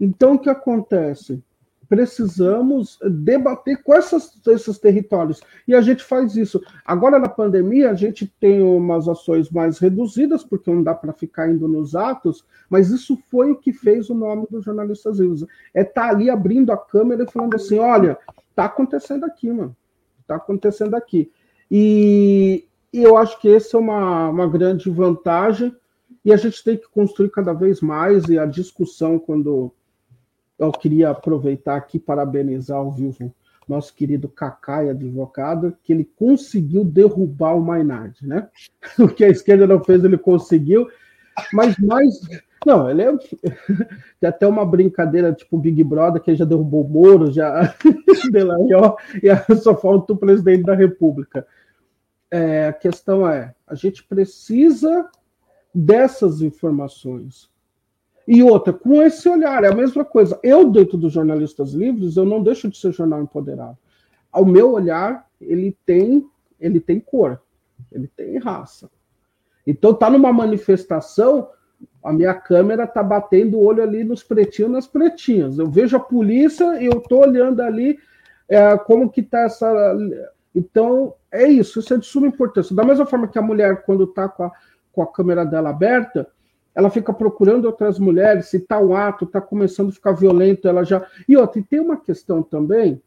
[0.00, 1.42] Então, o que acontece?
[1.88, 5.42] Precisamos debater com essas, esses territórios.
[5.68, 6.60] E a gente faz isso.
[6.84, 11.50] Agora, na pandemia, a gente tem umas ações mais reduzidas, porque não dá para ficar
[11.50, 15.44] indo nos atos, mas isso foi o que fez o nome dos jornalistas vivos.
[15.74, 18.16] É estar tá ali abrindo a câmera e falando assim: olha,
[18.48, 19.76] está acontecendo aqui, mano.
[20.22, 21.30] Está acontecendo aqui.
[21.70, 25.74] E, e eu acho que essa é uma, uma grande vantagem
[26.24, 29.72] e a gente tem que construir cada vez mais, e a discussão, quando
[30.58, 33.34] eu queria aproveitar aqui parabenizar ao vivo
[33.68, 38.48] nosso querido Cacai, advogado, que ele conseguiu derrubar o Maynard, né?
[38.98, 40.88] O que a esquerda não fez, ele conseguiu,
[41.52, 42.20] mas mais.
[42.66, 43.12] Não, ele é.
[44.20, 47.74] Tem até uma brincadeira, tipo Big Brother, que já derrubou o Moro, já.
[48.30, 51.46] Delanhol, e só falta o presidente da República.
[52.30, 55.08] É, a questão é: a gente precisa
[55.74, 57.50] dessas informações.
[58.26, 60.38] E outra, com esse olhar, é a mesma coisa.
[60.42, 63.76] Eu, dentro dos jornalistas livres, eu não deixo de ser jornal empoderado.
[64.30, 66.24] Ao meu olhar, ele tem,
[66.60, 67.40] ele tem cor,
[67.90, 68.88] ele tem raça.
[69.66, 71.48] Então, tá numa manifestação,
[72.02, 75.58] a minha câmera tá batendo o olho ali nos pretinhos, nas pretinhas.
[75.58, 77.98] Eu vejo a polícia e eu tô olhando ali
[78.48, 79.96] é, como que tá essa.
[80.54, 82.74] Então, é isso, isso é de suma importância.
[82.74, 84.52] Da mesma forma que a mulher, quando tá com a
[84.92, 86.28] com a câmera dela aberta,
[86.74, 90.84] ela fica procurando outras mulheres, se tal tá ato está começando a ficar violento, ela
[90.84, 91.06] já.
[91.28, 93.02] E outra, e tem uma questão também,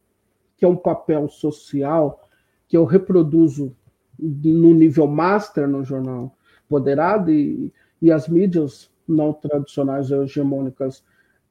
[0.58, 2.22] que é um papel social,
[2.68, 3.76] que eu reproduzo
[4.18, 6.36] no nível master no jornal
[6.68, 7.72] Poderado, e,
[8.02, 11.04] e as mídias não tradicionais hegemônicas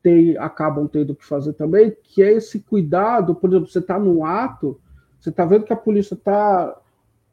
[0.02, 4.24] tem, acabam tendo que fazer também, que é esse cuidado, por exemplo, você está no
[4.24, 4.78] ato,
[5.18, 6.76] você está vendo que a polícia está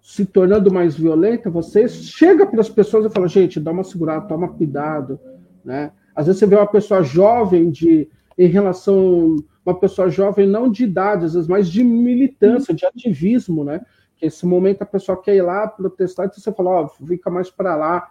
[0.01, 4.27] se tornando mais violenta, você chega para as pessoas e fala, gente, dá uma segurada,
[4.27, 5.19] toma cuidado,
[5.63, 5.91] né?
[6.15, 10.83] Às vezes você vê uma pessoa jovem de em relação uma pessoa jovem não de
[10.83, 13.85] idade, às vezes mais de militância, de ativismo, né?
[14.17, 17.29] Que esse momento a pessoa quer ir lá protestar, então você fala, ó, oh, fica
[17.29, 18.07] mais para lá,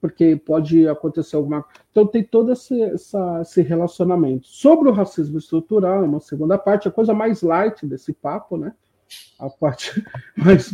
[0.00, 4.48] porque pode acontecer alguma Então tem todo esse, essa, esse relacionamento.
[4.48, 8.72] Sobre o racismo estrutural, uma segunda parte, a coisa mais light desse papo, né?
[9.38, 10.04] A parte
[10.36, 10.72] mais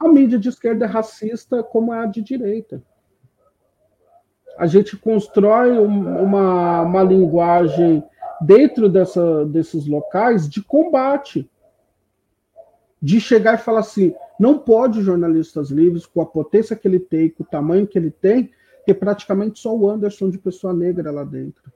[0.00, 2.82] a mídia de esquerda é racista como a de direita.
[4.56, 8.02] A gente constrói uma, uma linguagem
[8.40, 11.48] dentro dessa, desses locais de combate.
[13.00, 17.30] De chegar e falar assim: não pode jornalistas livres, com a potência que ele tem,
[17.30, 18.50] com o tamanho que ele tem,
[18.84, 21.72] ter praticamente só o Anderson de pessoa negra lá dentro.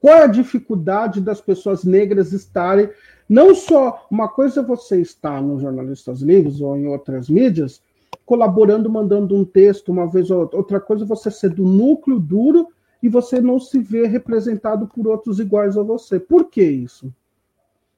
[0.00, 2.90] Qual é a dificuldade das pessoas negras estarem
[3.28, 7.82] não só uma coisa é você estar nos jornalistas livres ou em outras mídias,
[8.24, 10.58] colaborando, mandando um texto uma vez ou outra.
[10.58, 12.68] Outra coisa é você ser do núcleo duro
[13.02, 16.18] e você não se ver representado por outros iguais a você.
[16.18, 17.12] Por que isso?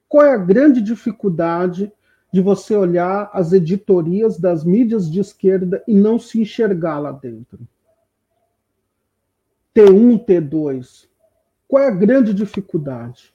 [0.07, 1.91] Qual é a grande dificuldade
[2.31, 7.59] de você olhar as editorias das mídias de esquerda e não se enxergar lá dentro?
[9.75, 11.07] T1, T2.
[11.67, 13.33] Qual é a grande dificuldade?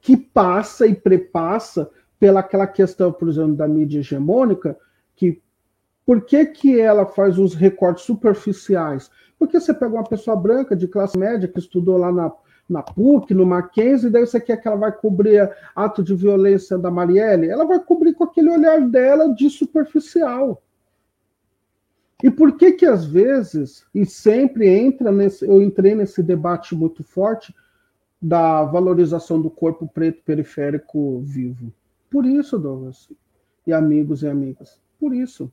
[0.00, 4.76] Que passa e prepassa pela aquela questão, por exemplo, da mídia hegemônica,
[5.16, 5.40] que
[6.04, 9.10] por que, que ela faz os recortes superficiais?
[9.38, 12.32] Porque você pega uma pessoa branca de classe média que estudou lá na,
[12.68, 16.76] na PUC, no Mackenzie, e daí você quer que ela vai cobrir ato de violência
[16.76, 17.48] da Marielle?
[17.48, 20.62] Ela vai cobrir com aquele olhar dela de superficial.
[22.22, 27.02] E por que que às vezes, e sempre entra nesse, eu entrei nesse debate muito
[27.02, 27.54] forte,
[28.20, 31.72] da valorização do corpo preto periférico vivo.
[32.10, 33.08] Por isso, Douglas,
[33.66, 35.50] e amigos e amigas, por isso.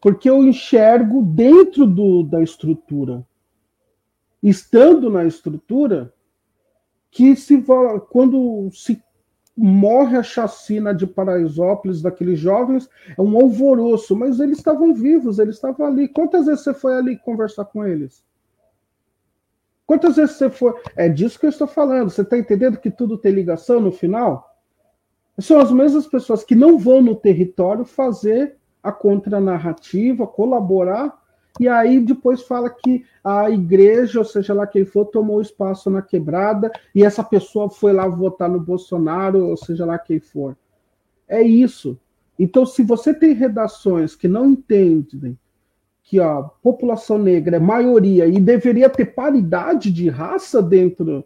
[0.00, 3.24] Porque eu enxergo dentro do, da estrutura,
[4.42, 6.12] estando na estrutura,
[7.10, 7.62] que se
[8.10, 9.00] quando se
[9.56, 15.56] morre a chacina de Paraisópolis daqueles jovens, é um alvoroço, mas eles estavam vivos, eles
[15.56, 16.08] estavam ali.
[16.08, 18.24] Quantas vezes você foi ali conversar com eles?
[19.92, 20.80] Quantas vezes você for.
[20.96, 22.08] É disso que eu estou falando.
[22.08, 24.56] Você está entendendo que tudo tem ligação no final?
[25.38, 31.14] São as mesmas pessoas que não vão no território fazer a contranarrativa, colaborar,
[31.60, 36.00] e aí depois fala que a igreja, ou seja lá quem for, tomou espaço na
[36.00, 40.56] quebrada, e essa pessoa foi lá votar no Bolsonaro, ou seja lá quem for.
[41.28, 42.00] É isso.
[42.38, 45.38] Então, se você tem redações que não entendem
[46.12, 51.24] que a população negra é maioria e deveria ter paridade de raça dentro,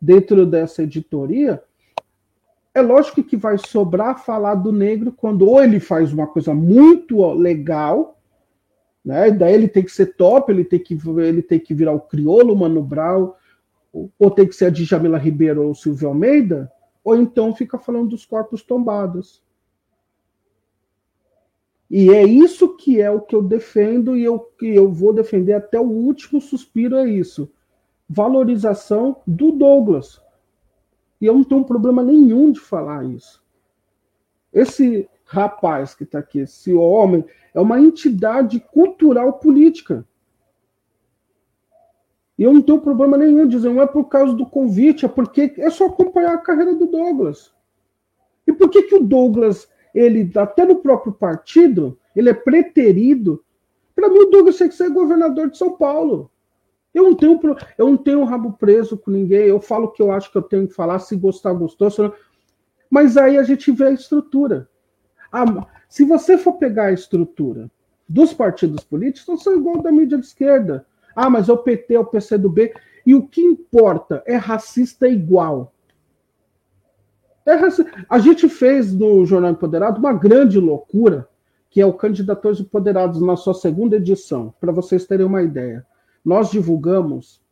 [0.00, 1.62] dentro dessa editoria,
[2.74, 7.24] é lógico que vai sobrar falar do negro quando ou ele faz uma coisa muito
[7.34, 8.18] legal,
[9.04, 9.30] né?
[9.30, 12.56] Daí ele tem que ser top, ele tem que ele tem que virar o crioulo,
[12.56, 13.34] Mano Brown,
[14.18, 16.68] ou tem que ser a Djamila Ribeiro ou Silvio Almeida,
[17.04, 19.40] ou então fica falando dos corpos tombados.
[21.90, 25.54] E é isso que é o que eu defendo e eu, que eu vou defender
[25.54, 27.50] até o último suspiro é isso.
[28.08, 30.20] Valorização do Douglas.
[31.20, 33.42] E eu não tenho problema nenhum de falar isso.
[34.52, 37.24] Esse rapaz que está aqui, esse homem,
[37.54, 40.06] é uma entidade cultural política.
[42.38, 45.08] E eu não tenho problema nenhum de dizer, não é por causa do convite, é
[45.08, 47.52] porque é só acompanhar a carreira do Douglas.
[48.46, 53.44] E por que, que o Douglas, ele, até no próprio partido, ele é preterido?
[53.94, 56.30] Para mim, o Douglas que ser governador de São Paulo.
[56.94, 57.38] Eu não tenho,
[57.76, 60.42] eu não tenho rabo preso com ninguém, eu falo o que eu acho que eu
[60.42, 61.90] tenho que falar, se gostar, gostou.
[61.98, 62.12] Não...
[62.90, 64.68] Mas aí a gente vê a estrutura.
[65.30, 67.70] Ah, se você for pegar a estrutura
[68.08, 70.86] dos partidos políticos, não são igual da mídia de esquerda.
[71.14, 72.72] Ah, mas é o PT, é o PCdoB.
[73.04, 75.74] E o que importa é racista igual.
[77.48, 77.58] É
[78.10, 81.26] A gente fez no Jornal Empoderado uma grande loucura,
[81.70, 85.86] que é o Candidatos Empoderados na sua segunda edição, para vocês terem uma ideia.
[86.22, 87.42] Nós divulgamos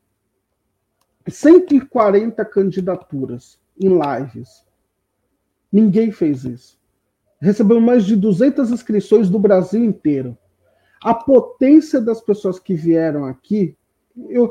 [1.26, 4.66] 140 candidaturas em lives.
[5.72, 6.78] Ninguém fez isso.
[7.40, 10.36] Recebemos mais de 200 inscrições do Brasil inteiro.
[11.03, 13.74] A potência das pessoas que vieram aqui,
[14.28, 14.51] eu,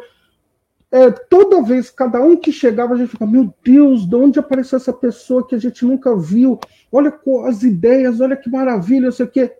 [0.95, 4.77] é, toda vez, cada um que chegava, a gente ficava, meu Deus, de onde apareceu
[4.77, 6.57] essa pessoa que a gente nunca viu?
[6.89, 7.13] Olha
[7.45, 9.57] as ideias, olha que maravilha, sei o quê.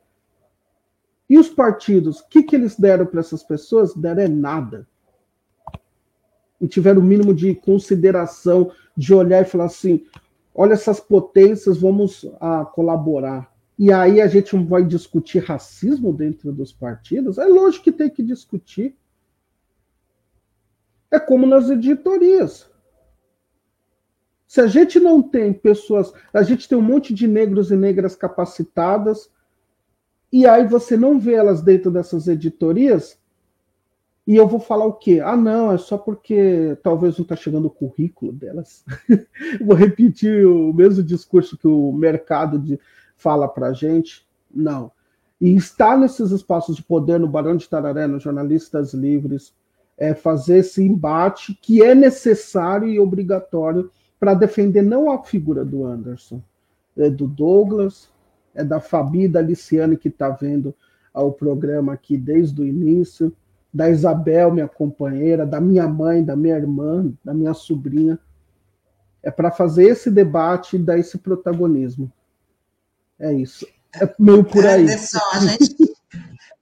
[1.29, 3.93] E os partidos, o que, que eles deram para essas pessoas?
[3.93, 4.88] Deram é nada.
[6.61, 10.05] E tiveram o mínimo de consideração, de olhar e falar assim:
[10.53, 13.53] olha essas potências, vamos ah, colaborar.
[13.77, 17.38] E aí a gente vai discutir racismo dentro dos partidos?
[17.38, 18.95] É lógico que tem que discutir.
[21.12, 22.70] É como nas editorias.
[24.47, 28.16] Se a gente não tem pessoas, a gente tem um monte de negros e negras
[28.16, 29.30] capacitadas,
[30.32, 33.20] e aí você não vê elas dentro dessas editorias,
[34.28, 35.22] e eu vou falar o quê?
[35.24, 38.84] Ah, não, é só porque talvez não está chegando o currículo delas.
[39.62, 42.80] vou repetir o mesmo discurso que o mercado de,
[43.16, 44.26] fala para a gente.
[44.53, 44.91] Não.
[45.39, 49.53] E estar nesses espaços de poder no Barão de Tararé, nos Jornalistas Livres,
[49.97, 55.85] é fazer esse embate que é necessário e obrigatório para defender não a figura do
[55.85, 56.41] Anderson,
[56.97, 58.09] é do Douglas,
[58.53, 60.73] é da Fabi, da Liciane, que está vendo
[61.13, 63.35] o programa aqui desde o início,
[63.73, 68.17] da Isabel, minha companheira, da minha mãe, da minha irmã, da minha sobrinha.
[69.21, 72.11] É para fazer esse debate e dar esse protagonismo.
[73.19, 73.67] É isso.
[73.93, 74.83] É meio por aí.
[74.83, 75.95] Anderson, a gente,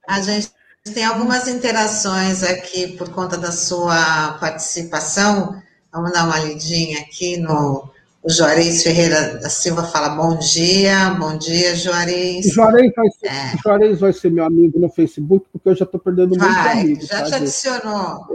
[0.08, 0.52] a gente
[0.92, 5.62] tem algumas interações aqui por conta da sua participação.
[5.90, 7.88] Vamos dar uma lidinha aqui no,
[8.22, 12.46] o Juarez Ferreira da Silva fala bom dia, bom dia, Juarez.
[12.46, 13.56] Juarez vai ser, é.
[13.62, 17.00] Juarez vai ser meu amigo no Facebook, porque eu já estou perdendo muito amigo.
[17.00, 18.26] Já tá, te adicionou.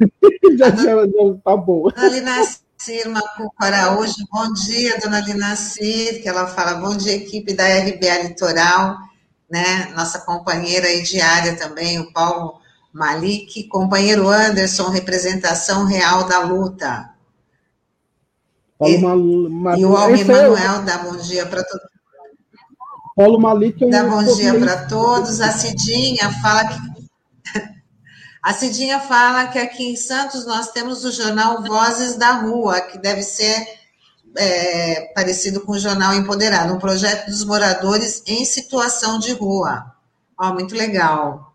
[0.58, 1.88] já, já, já, tá bom.
[1.88, 7.64] Dona Linacir Macuco Araújo, bom dia, dona Linacir, que ela fala bom dia, equipe da
[7.64, 8.96] RBA Litoral,
[9.52, 9.92] né?
[9.94, 12.58] Nossa companheira aí diária também, o Paulo
[12.90, 17.10] Malik, companheiro Anderson, representação real da luta.
[18.78, 18.98] Paulo e,
[19.50, 19.78] Mal...
[19.78, 20.82] e o Almir Manuel é...
[20.84, 21.86] dá bom dia para todos.
[23.14, 25.38] Paulo Malik é um Dá bom dia para todos.
[25.42, 27.02] A Cidinha fala que.
[28.42, 32.98] A Cidinha fala que aqui em Santos nós temos o jornal Vozes da Rua, que
[32.98, 33.81] deve ser
[34.36, 39.94] é, parecido com o jornal Empoderado, um projeto dos moradores em situação de rua.
[40.38, 41.54] Ó, muito legal.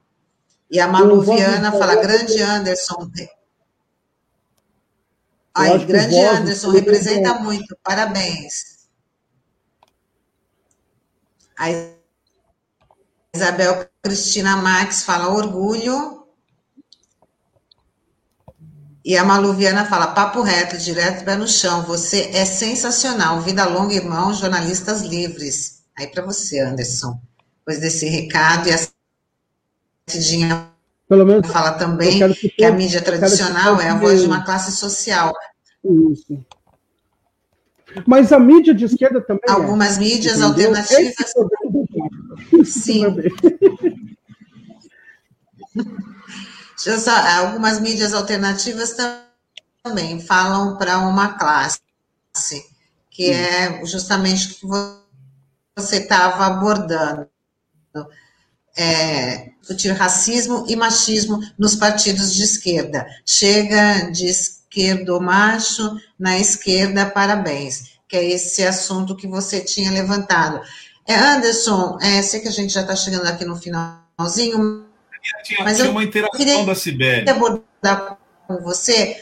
[0.69, 3.09] E a Malu Viana fala, grande Anderson,
[5.55, 8.78] Aí, grande Anderson, representa muito, parabéns.
[11.57, 11.65] A
[13.34, 16.16] Isabel Cristina Max fala orgulho.
[19.08, 21.82] E a Maluviana fala papo reto, direto pé no chão.
[21.84, 23.39] Você é sensacional.
[23.39, 25.82] Vida longa, irmão, jornalistas livres.
[25.97, 27.18] Aí para você, Anderson.
[27.60, 28.78] Depois desse recado e a
[30.08, 30.74] Cidinha
[31.08, 34.74] pelo menos fala também que, que, a mídia tradicional é a voz de uma classe
[34.74, 35.34] social.
[36.12, 36.45] Isso.
[38.05, 39.43] Mas a mídia de esquerda também.
[39.47, 39.51] É.
[39.51, 40.01] Algumas é.
[40.01, 41.16] mídias alternativas.
[42.66, 43.05] Sim.
[46.78, 48.95] Só, algumas mídias alternativas
[49.84, 51.80] também falam para uma classe,
[53.09, 55.01] que é justamente o que
[55.75, 57.28] você estava abordando.
[58.80, 63.07] É, discutir racismo e machismo nos partidos de esquerda.
[63.25, 70.61] Chega, diz esquerdo macho, na esquerda parabéns, que é esse assunto que você tinha levantado.
[71.07, 74.86] É, Anderson, é, sei que a gente já está chegando aqui no finalzinho,
[75.43, 77.30] tinha, mas tinha uma interação da Sibeli.
[77.30, 78.17] abordar
[78.47, 79.21] com você,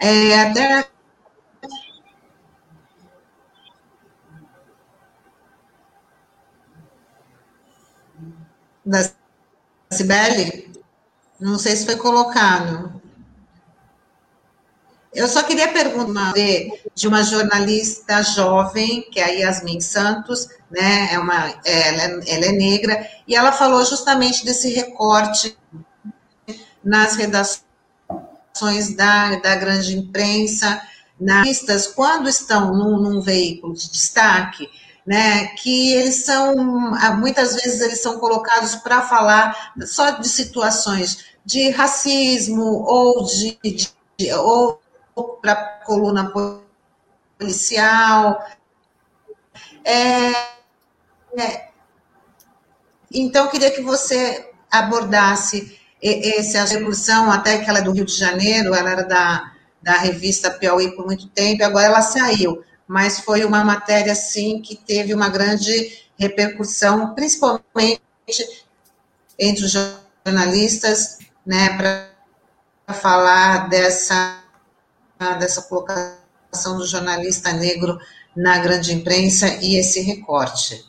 [0.00, 0.86] é, até
[8.84, 9.10] da
[9.90, 10.72] Sibeli,
[11.40, 13.00] não sei se foi colocado.
[15.14, 21.12] Eu só queria perguntar de uma jornalista jovem, que é a Yasmin Santos, né?
[21.12, 25.56] É uma, ela, é, ela é negra, e ela falou justamente desse recorte
[26.82, 27.62] nas redações
[28.96, 30.82] da, da grande imprensa,
[31.20, 34.68] nas quando estão num, num veículo de destaque,
[35.06, 36.54] né, que eles são,
[37.18, 44.32] muitas vezes eles são colocados para falar só de situações de racismo ou de, de
[44.34, 44.80] ou
[45.40, 46.32] para coluna
[47.38, 48.46] policial.
[49.84, 50.32] É,
[51.38, 51.68] é,
[53.12, 58.74] então, queria que você abordasse essa repercussão, até que ela é do Rio de Janeiro,
[58.74, 63.64] ela era da, da revista Piauí por muito tempo, agora ela saiu mas foi uma
[63.64, 68.02] matéria, sim, que teve uma grande repercussão, principalmente
[69.38, 74.42] entre os jornalistas, né, para falar dessa,
[75.38, 77.98] dessa colocação do jornalista negro
[78.36, 80.84] na grande imprensa e esse recorte.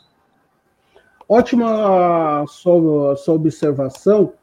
[1.36, 4.34] Ótima sua, sua observação.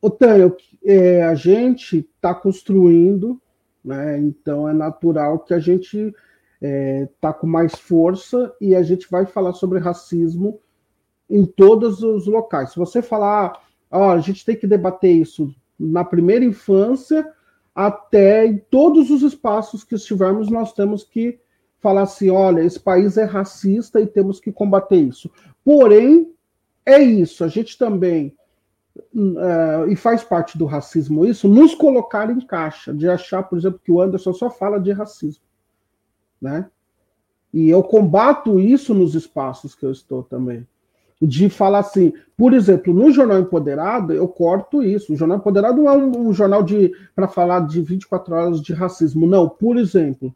[0.00, 3.40] Otânio, é, a gente está construindo,
[3.84, 6.18] né, então é natural que a gente está
[6.60, 10.58] é, tá com mais força e a gente vai falar sobre racismo
[11.30, 12.70] em todos os locais.
[12.70, 17.24] Se você falar, ó, a gente tem que debater isso na primeira infância
[17.72, 21.38] até em todos os espaços que estivermos, nós temos que
[21.82, 25.30] falar assim, olha, esse país é racista e temos que combater isso.
[25.64, 26.32] Porém,
[26.86, 28.34] é isso, a gente também
[29.14, 33.80] Uh, e faz parte do racismo isso, nos colocar em caixa, de achar, por exemplo,
[33.82, 35.42] que o Anderson só fala de racismo
[36.42, 36.66] né?
[37.54, 40.66] E eu combato isso nos espaços que eu estou também.
[41.20, 45.12] De falar assim, por exemplo, no Jornal Empoderado, eu corto isso.
[45.12, 46.64] O Jornal Empoderado não é um, um jornal
[47.14, 49.26] para falar de 24 horas de racismo.
[49.26, 50.34] Não, por exemplo,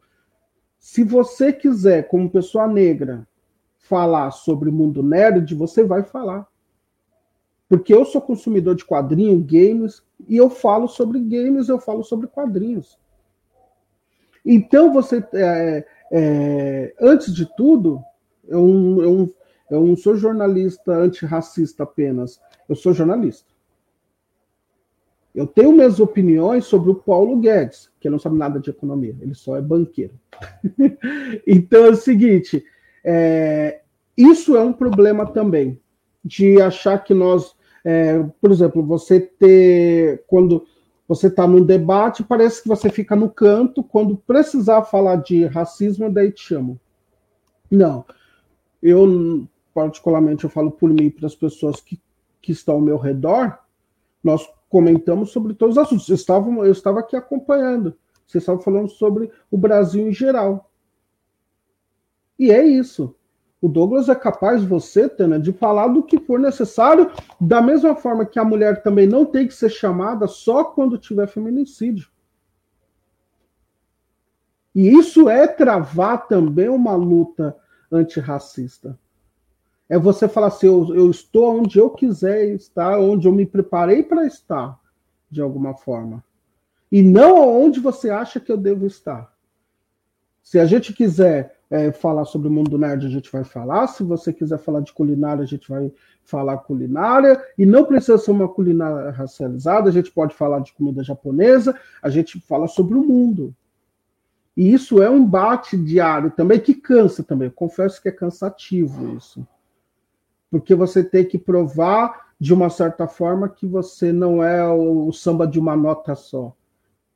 [0.87, 3.27] se você quiser, como pessoa negra,
[3.77, 6.47] falar sobre mundo nerd, você vai falar.
[7.67, 12.27] Porque eu sou consumidor de quadrinhos, games, e eu falo sobre games, eu falo sobre
[12.27, 12.97] quadrinhos.
[14.45, 15.21] Então você.
[15.33, 18.01] É, é, antes de tudo,
[18.47, 18.63] eu,
[19.01, 19.35] eu,
[19.69, 23.51] eu não sou jornalista antirracista apenas, eu sou jornalista.
[25.37, 29.35] Eu tenho minhas opiniões sobre o Paulo Guedes, que não sabe nada de economia, ele
[29.35, 30.15] só é banqueiro.
[31.45, 32.65] então é o seguinte:
[33.05, 33.81] é,
[34.17, 35.79] isso é um problema também,
[36.25, 40.65] de achar que nós, é, por exemplo, você ter, quando
[41.07, 46.11] você está num debate, parece que você fica no canto, quando precisar falar de racismo,
[46.11, 46.79] daí te chamam.
[47.69, 48.03] Não.
[48.81, 52.01] Eu, particularmente, eu falo por mim, para as pessoas que,
[52.41, 53.59] que estão ao meu redor,
[54.27, 56.09] nós comentamos sobre todos os assuntos.
[56.09, 57.95] Eu estava, eu estava aqui acompanhando.
[58.27, 60.69] Vocês estavam falando sobre o Brasil em geral.
[62.37, 63.15] E é isso.
[63.59, 67.09] O Douglas é capaz, você, Tana, de falar do que for necessário,
[67.41, 71.27] da mesma forma que a mulher também não tem que ser chamada só quando tiver
[71.27, 72.09] feminicídio.
[74.75, 77.57] E isso é travar também uma luta
[77.91, 78.99] antirracista.
[79.89, 84.03] É você falar assim: eu, eu estou onde eu quiser estar, onde eu me preparei
[84.03, 84.79] para estar,
[85.29, 86.23] de alguma forma.
[86.91, 89.31] E não onde você acha que eu devo estar.
[90.41, 93.87] Se a gente quiser é, falar sobre o mundo nerd, a gente vai falar.
[93.87, 95.91] Se você quiser falar de culinária, a gente vai
[96.23, 97.43] falar culinária.
[97.57, 102.09] E não precisa ser uma culinária racializada, a gente pode falar de comida japonesa, a
[102.09, 103.53] gente fala sobre o mundo.
[104.55, 107.49] E isso é um embate diário também, que cansa também.
[107.49, 109.45] Eu confesso que é cansativo isso.
[110.49, 115.47] Porque você tem que provar, de uma certa forma, que você não é o samba
[115.47, 116.55] de uma nota só.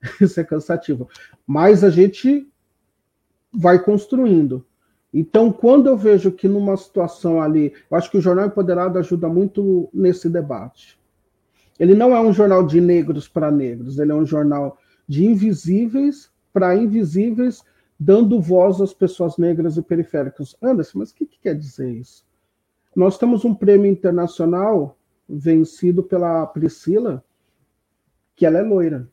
[0.19, 1.07] Isso é cansativo.
[1.45, 2.47] Mas a gente
[3.53, 4.65] vai construindo.
[5.13, 9.27] Então, quando eu vejo que numa situação ali, eu acho que o Jornal Empoderado ajuda
[9.27, 10.97] muito nesse debate.
[11.77, 14.77] Ele não é um jornal de negros para negros, ele é um jornal
[15.07, 17.63] de invisíveis para invisíveis,
[17.99, 20.55] dando voz às pessoas negras e periféricas.
[20.61, 22.25] Anderson, mas o que, que quer dizer isso?
[22.95, 27.23] Nós temos um prêmio internacional vencido pela Priscila,
[28.35, 29.07] que ela é loira.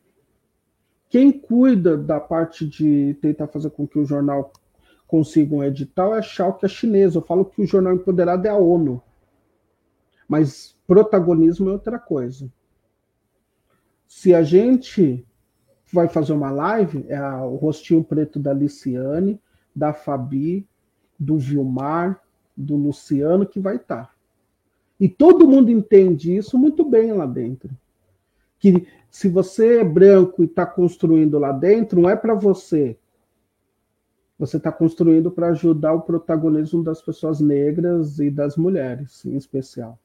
[1.07, 4.51] Quem cuida da parte de tentar fazer com que o jornal
[5.07, 7.17] consiga um edital é a Schalke, a chinesa.
[7.17, 9.01] Eu falo que o jornal empoderado é a ONU.
[10.27, 12.51] Mas protagonismo é outra coisa.
[14.07, 15.25] Se a gente
[15.91, 19.41] vai fazer uma live, é o rostinho preto da Liciane,
[19.75, 20.67] da Fabi,
[21.19, 22.21] do Vilmar,
[22.59, 24.13] do Luciano que vai estar.
[24.99, 27.69] E todo mundo entende isso muito bem lá dentro.
[28.59, 32.97] Que se você é branco e está construindo lá dentro, não é para você.
[34.37, 39.97] Você está construindo para ajudar o protagonismo das pessoas negras e das mulheres, em especial.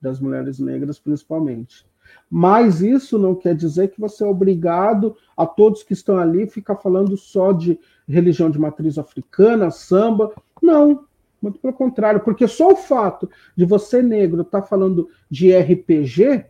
[0.00, 1.86] Das mulheres negras, principalmente.
[2.28, 6.76] Mas isso não quer dizer que você é obrigado a todos que estão ali ficar
[6.76, 10.32] falando só de religião de matriz africana, samba.
[10.60, 11.04] Não,
[11.40, 16.46] muito pelo contrário, porque só o fato de você negro estar tá falando de RPG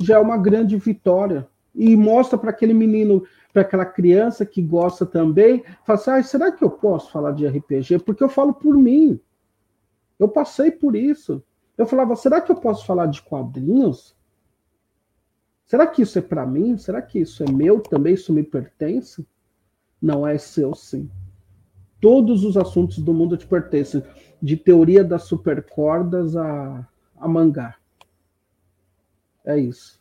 [0.00, 1.48] já é uma grande vitória.
[1.74, 6.52] E mostra para aquele menino, para aquela criança que gosta também, fala assim, ah, será
[6.52, 7.98] que eu posso falar de RPG?
[7.98, 9.20] Porque eu falo por mim.
[10.18, 11.42] Eu passei por isso.
[11.76, 14.16] Eu falava, será que eu posso falar de quadrinhos?
[15.66, 16.78] Será que isso é para mim?
[16.78, 18.14] Será que isso é meu também?
[18.14, 19.26] Isso me pertence?
[20.00, 21.10] Não é seu, sim.
[22.06, 24.00] Todos os assuntos do mundo te pertencem,
[24.40, 26.86] de teoria das supercordas a,
[27.18, 27.74] a mangá.
[29.44, 29.98] É isso.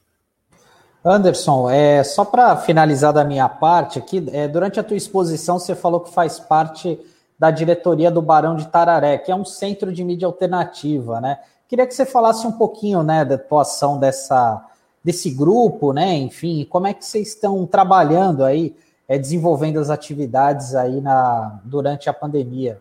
[1.03, 5.74] Anderson, é, só para finalizar da minha parte aqui, é, durante a tua exposição você
[5.74, 6.99] falou que faz parte
[7.39, 11.39] da diretoria do Barão de Tararé, que é um centro de mídia alternativa, né?
[11.68, 14.64] Queria que você falasse um pouquinho, né, da atuação dessa,
[15.03, 16.14] desse grupo, né?
[16.18, 18.76] Enfim, como é que vocês estão trabalhando aí
[19.08, 22.80] é, desenvolvendo as atividades aí na, durante a pandemia?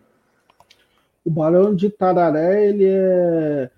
[1.23, 3.69] O Barão de Tararé, ele é.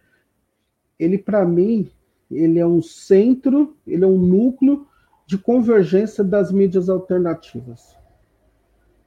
[0.99, 1.89] Ele, para mim,
[2.29, 4.87] ele é um centro, ele é um núcleo
[5.25, 7.95] de convergência das mídias alternativas.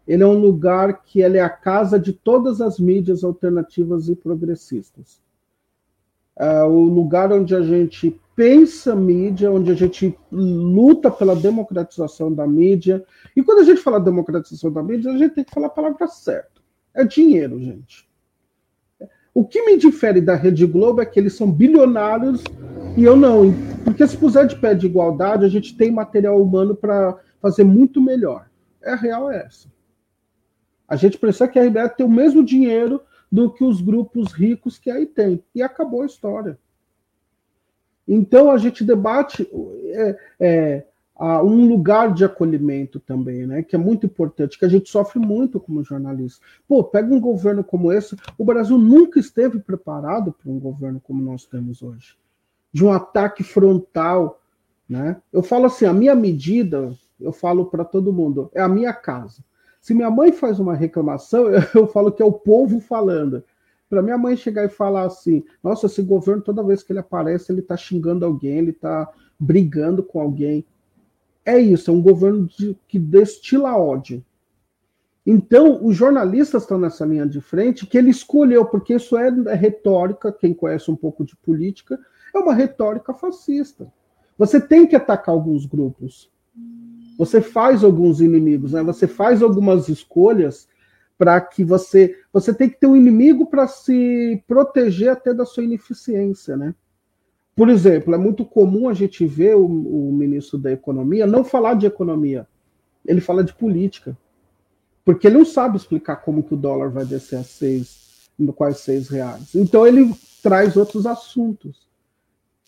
[0.06, 5.20] Ele é um lugar que é a casa de todas as mídias alternativas e progressistas.
[6.36, 12.46] É o lugar onde a gente pensa mídia, onde a gente luta pela democratização da
[12.46, 13.04] mídia.
[13.36, 16.06] E quando a gente fala democratização da mídia, a gente tem que falar a palavra
[16.06, 16.62] certa.
[16.94, 18.08] É dinheiro, gente.
[19.34, 22.42] O que me difere da Rede Globo é que eles são bilionários
[22.96, 23.52] e eu não.
[23.84, 28.00] Porque se puser de pé de igualdade, a gente tem material humano para fazer muito
[28.00, 28.48] melhor.
[28.80, 29.68] É a real é essa.
[30.88, 34.78] A gente precisa que a RBS tenha o mesmo dinheiro do que os grupos ricos
[34.78, 35.44] que aí tem.
[35.54, 36.58] E acabou a história.
[38.12, 39.48] Então a gente debate
[39.84, 40.84] é, é,
[41.44, 43.62] um lugar de acolhimento também, né?
[43.62, 46.44] Que é muito importante, que a gente sofre muito como jornalista.
[46.66, 51.22] Pô, pega um governo como esse, o Brasil nunca esteve preparado para um governo como
[51.22, 52.16] nós temos hoje,
[52.72, 54.40] de um ataque frontal,
[54.88, 55.18] né?
[55.32, 59.44] Eu falo assim, a minha medida, eu falo para todo mundo, é a minha casa.
[59.80, 61.44] Se minha mãe faz uma reclamação,
[61.76, 63.44] eu falo que é o povo falando.
[63.90, 67.50] Para minha mãe chegar e falar assim: nossa, esse governo, toda vez que ele aparece,
[67.50, 70.64] ele está xingando alguém, ele está brigando com alguém.
[71.44, 74.24] É isso, é um governo de, que destila ódio.
[75.26, 79.54] Então, os jornalistas estão nessa linha de frente que ele escolheu, porque isso é, é
[79.54, 81.98] retórica, quem conhece um pouco de política,
[82.34, 83.92] é uma retórica fascista.
[84.38, 86.30] Você tem que atacar alguns grupos.
[87.18, 88.82] Você faz alguns inimigos, né?
[88.82, 90.66] você faz algumas escolhas
[91.20, 95.62] para que você você tem que ter um inimigo para se proteger até da sua
[95.62, 96.74] ineficiência, né?
[97.54, 101.74] Por exemplo, é muito comum a gente ver o, o ministro da Economia não falar
[101.74, 102.48] de economia,
[103.04, 104.16] ele fala de política,
[105.04, 109.10] porque ele não sabe explicar como que o dólar vai descer a seis, quase seis
[109.10, 109.54] reais.
[109.54, 111.86] Então ele traz outros assuntos.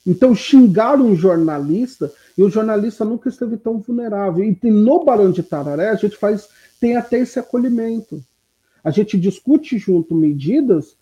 [0.06, 4.44] Então xingar um jornalista e o jornalista nunca esteve tão vulnerável.
[4.44, 8.22] E no Barão de Tararé a gente faz tem até esse acolhimento
[8.82, 10.96] a gente discute junto medidas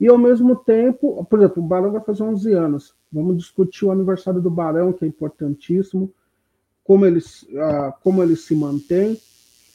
[0.00, 2.94] e, ao mesmo tempo, por exemplo, o Barão vai fazer 11 anos.
[3.12, 6.12] Vamos discutir o aniversário do Barão, que é importantíssimo,
[6.82, 9.20] como ele, uh, como ele se mantém.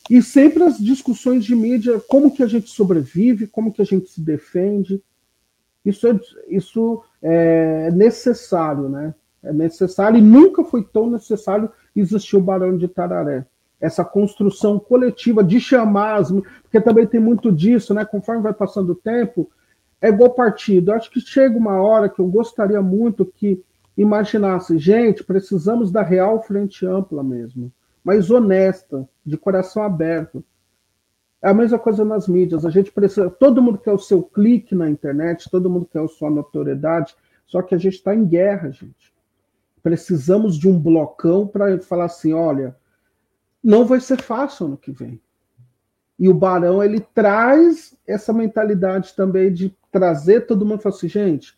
[0.10, 4.10] E sempre as discussões de mídia, como que a gente sobrevive, como que a gente
[4.10, 5.02] se defende.
[5.84, 9.14] Isso é, isso é necessário, né?
[9.44, 13.46] É necessário e nunca foi tão necessário existir o Barão de Tararé
[13.80, 16.32] essa construção coletiva de chamar as,
[16.64, 18.06] porque também tem muito disso, né?
[18.06, 19.50] Conforme vai passando o tempo,
[20.02, 20.92] é igual partido.
[20.92, 23.62] Eu acho que chega uma hora que eu gostaria muito que
[23.98, 27.72] imaginasse, gente, precisamos da real frente ampla mesmo,
[28.04, 30.44] mas honesta, de coração aberto.
[31.42, 32.66] É a mesma coisa nas mídias.
[32.66, 33.30] A gente precisa.
[33.30, 37.16] Todo mundo quer o seu clique na internet, todo mundo quer a sua notoriedade,
[37.46, 39.14] só que a gente está em guerra, gente.
[39.84, 42.76] Precisamos de um blocão para falar assim: olha,
[43.66, 45.20] não vai ser fácil no que vem.
[46.20, 51.10] E o Barão ele traz essa mentalidade também de trazer todo mundo e falar assim,
[51.10, 51.58] gente,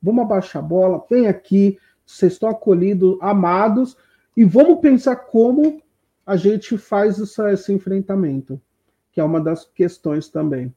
[0.00, 3.96] vamos abaixar a bola, vem aqui, vocês estão acolhidos, amados,
[4.36, 5.82] e vamos pensar como
[6.24, 8.60] a gente faz essa, esse enfrentamento,
[9.10, 10.72] que é uma das questões também,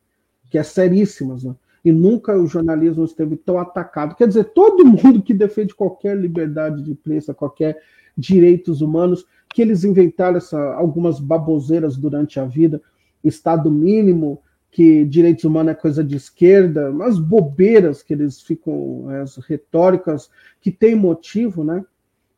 [0.49, 1.55] que é seríssimas, né?
[1.85, 4.15] E nunca o jornalismo esteve tão atacado.
[4.15, 7.81] Quer dizer, todo mundo que defende qualquer liberdade de imprensa, qualquer
[8.17, 12.81] direitos humanos, que eles inventaram essa, algumas baboseiras durante a vida,
[13.23, 14.41] Estado mínimo,
[14.71, 20.29] que direitos humanos é coisa de esquerda, umas bobeiras que eles ficam, as retóricas
[20.61, 21.85] que tem motivo, né?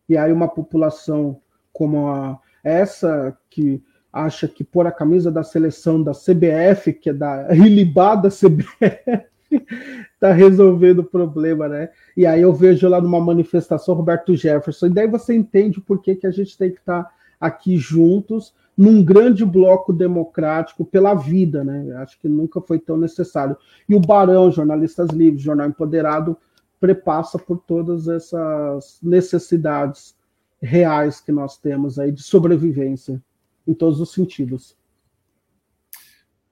[0.10, 1.40] E aí uma população
[1.72, 7.14] como a, essa que acha que pôr a camisa da seleção da CBF, que é
[7.14, 9.26] da ilibada CBF,
[10.20, 11.90] tá resolvendo o problema, né?
[12.16, 16.16] E aí eu vejo lá numa manifestação Roberto Jefferson, e daí você entende por que,
[16.16, 21.64] que a gente tem que estar tá aqui juntos num grande bloco democrático pela vida,
[21.64, 21.96] né?
[21.98, 23.56] Acho que nunca foi tão necessário.
[23.88, 26.36] E o Barão, Jornalistas Livres, Jornal Empoderado,
[26.80, 30.16] prepassa por todas essas necessidades
[30.62, 33.22] reais que nós temos aí de sobrevivência,
[33.68, 34.76] em todos os sentidos.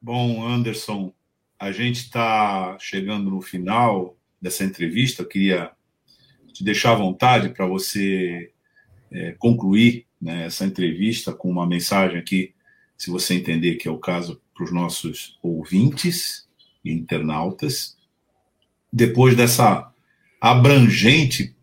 [0.02, 1.14] Bom, Anderson,
[1.62, 5.22] a gente está chegando no final dessa entrevista.
[5.22, 5.70] Eu queria
[6.52, 8.52] te deixar à vontade para você
[9.12, 12.56] é, concluir né, essa entrevista com uma mensagem aqui,
[12.98, 16.50] se você entender que é o caso, para os nossos ouvintes
[16.84, 17.96] e internautas.
[18.92, 19.94] Depois dessa
[20.42, 21.56] abrangente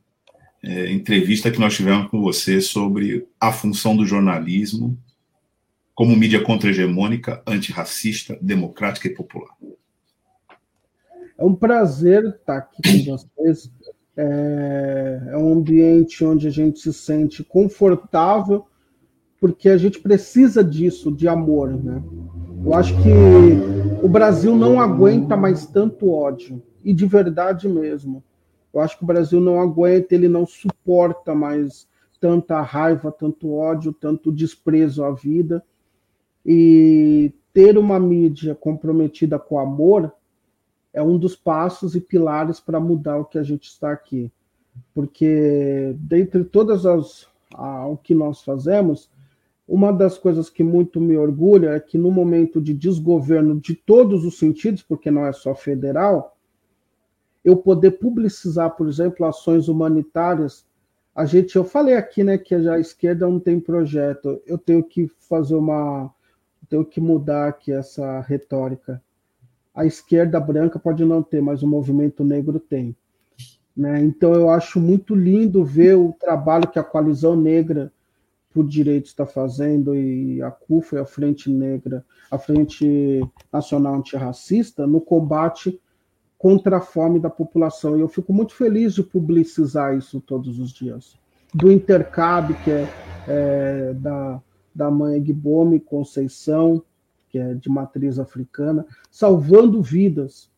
[0.63, 4.97] é, entrevista que nós tivemos com você sobre a função do jornalismo
[5.93, 9.51] como mídia contra-hegemônica, antirracista, democrática e popular.
[11.39, 13.71] É um prazer estar aqui com vocês
[14.17, 18.67] é, é um ambiente onde a gente se sente confortável,
[19.41, 22.03] porque a gente precisa disso, de amor, né?
[22.65, 28.25] Eu acho que o Brasil não aguenta mais tanto ódio, e de verdade mesmo.
[28.75, 31.87] Eu acho que o Brasil não aguenta, ele não suporta mais
[32.21, 35.63] tanta raiva, tanto ódio, tanto desprezo à vida.
[36.45, 40.13] E ter uma mídia comprometida com amor
[40.93, 44.33] é um dos passos e pilares para mudar o que a gente está aqui.
[44.95, 47.27] Porque, dentre todas as
[47.91, 49.11] o que nós fazemos,
[49.67, 54.25] uma das coisas que muito me orgulha é que no momento de desgoverno de todos
[54.25, 56.37] os sentidos, porque não é só federal,
[57.45, 60.67] eu poder publicizar, por exemplo, ações humanitárias.
[61.15, 64.41] A gente, eu falei aqui, né, que a esquerda não tem projeto.
[64.47, 66.13] Eu tenho que fazer uma,
[66.69, 69.03] tenho que mudar aqui essa retórica
[69.79, 72.97] a esquerda branca pode não ter, mas o movimento negro tem.
[73.77, 74.03] Né?
[74.03, 77.93] Então eu acho muito lindo ver o trabalho que a coalizão negra
[78.53, 83.23] por direitos está fazendo e a CUFA e a Frente Negra, a Frente
[83.53, 85.81] Nacional Antirracista, no combate
[86.37, 87.97] contra a fome da população.
[87.97, 91.17] E eu fico muito feliz de publicizar isso todos os dias.
[91.55, 92.89] Do Intercab, que é,
[93.29, 94.43] é da,
[94.75, 96.83] da mãe Gbome Conceição,
[97.29, 100.51] que é de matriz africana, salvando vidas.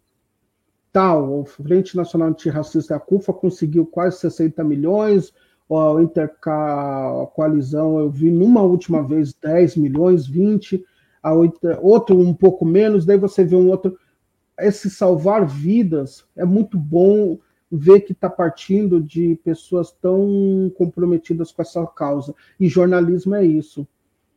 [0.92, 5.32] Tal, o Frente Nacional Antirracista, a CUFA, conseguiu quase 60 milhões,
[5.70, 10.84] a Interca, a coalizão, eu vi numa última vez 10 milhões, 20,
[11.22, 11.32] a
[11.80, 13.96] outro um pouco menos, daí você vê um outro.
[14.58, 17.38] Esse salvar vidas é muito bom
[17.70, 22.34] ver que está partindo de pessoas tão comprometidas com essa causa.
[22.58, 23.86] E jornalismo é isso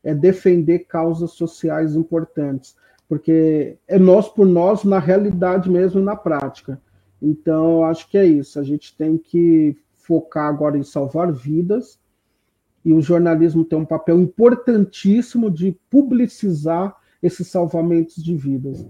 [0.03, 2.75] é defender causas sociais importantes,
[3.07, 6.81] porque é nós por nós na realidade mesmo na prática.
[7.21, 8.59] Então, acho que é isso.
[8.59, 11.97] A gente tem que focar agora em salvar vidas
[12.83, 18.85] e o jornalismo tem um papel importantíssimo de publicizar esses salvamentos de vidas,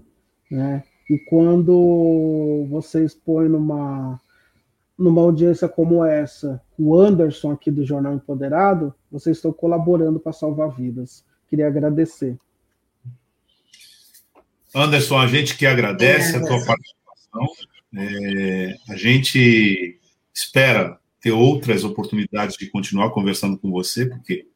[0.50, 0.82] né?
[1.08, 4.20] E quando você expõe numa
[4.96, 10.70] numa audiência como essa, o Anderson aqui do Jornal Empoderado, vocês estão colaborando para salvar
[10.70, 11.24] vidas.
[11.48, 12.36] Queria agradecer.
[14.74, 17.46] Anderson, a gente que agradece é, a tua participação.
[17.96, 20.00] É, a gente
[20.34, 24.48] espera ter outras oportunidades de continuar conversando com você, porque,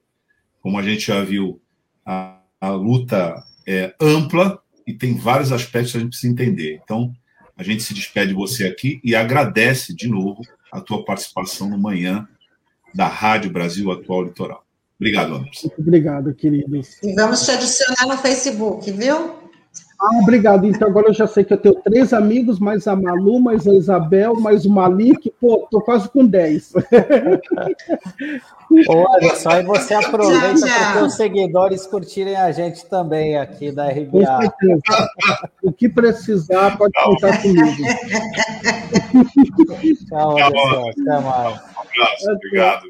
[0.61, 1.61] como a gente já viu,
[2.05, 6.81] a, a luta é ampla e tem vários aspectos que a gente precisa entender.
[6.83, 7.15] Então,
[7.57, 10.43] a gente se despede de você aqui e agradece de novo
[10.73, 12.27] a tua participação no manhã
[12.95, 14.65] da Rádio Brasil Atual Litoral.
[14.99, 15.69] Obrigado, Anderson.
[15.69, 17.01] Muito obrigado, queridos.
[17.03, 19.38] E vamos te adicionar no Facebook, viu?
[20.01, 20.65] Ah, obrigado.
[20.65, 23.75] Então agora eu já sei que eu tenho três amigos, mais a Malu, mais a
[23.75, 25.33] Isabel, mais o Malik.
[25.41, 26.73] Pô, tô quase com dez.
[28.89, 34.53] Olha só, e você aproveita para os seus curtirem a gente também aqui da RBA.
[35.63, 37.83] O que precisar, pode contar comigo.
[40.09, 40.91] Tchau, Anderson.
[40.91, 41.25] Até mais.
[41.25, 42.31] Um abraço.
[42.31, 42.83] Obrigado.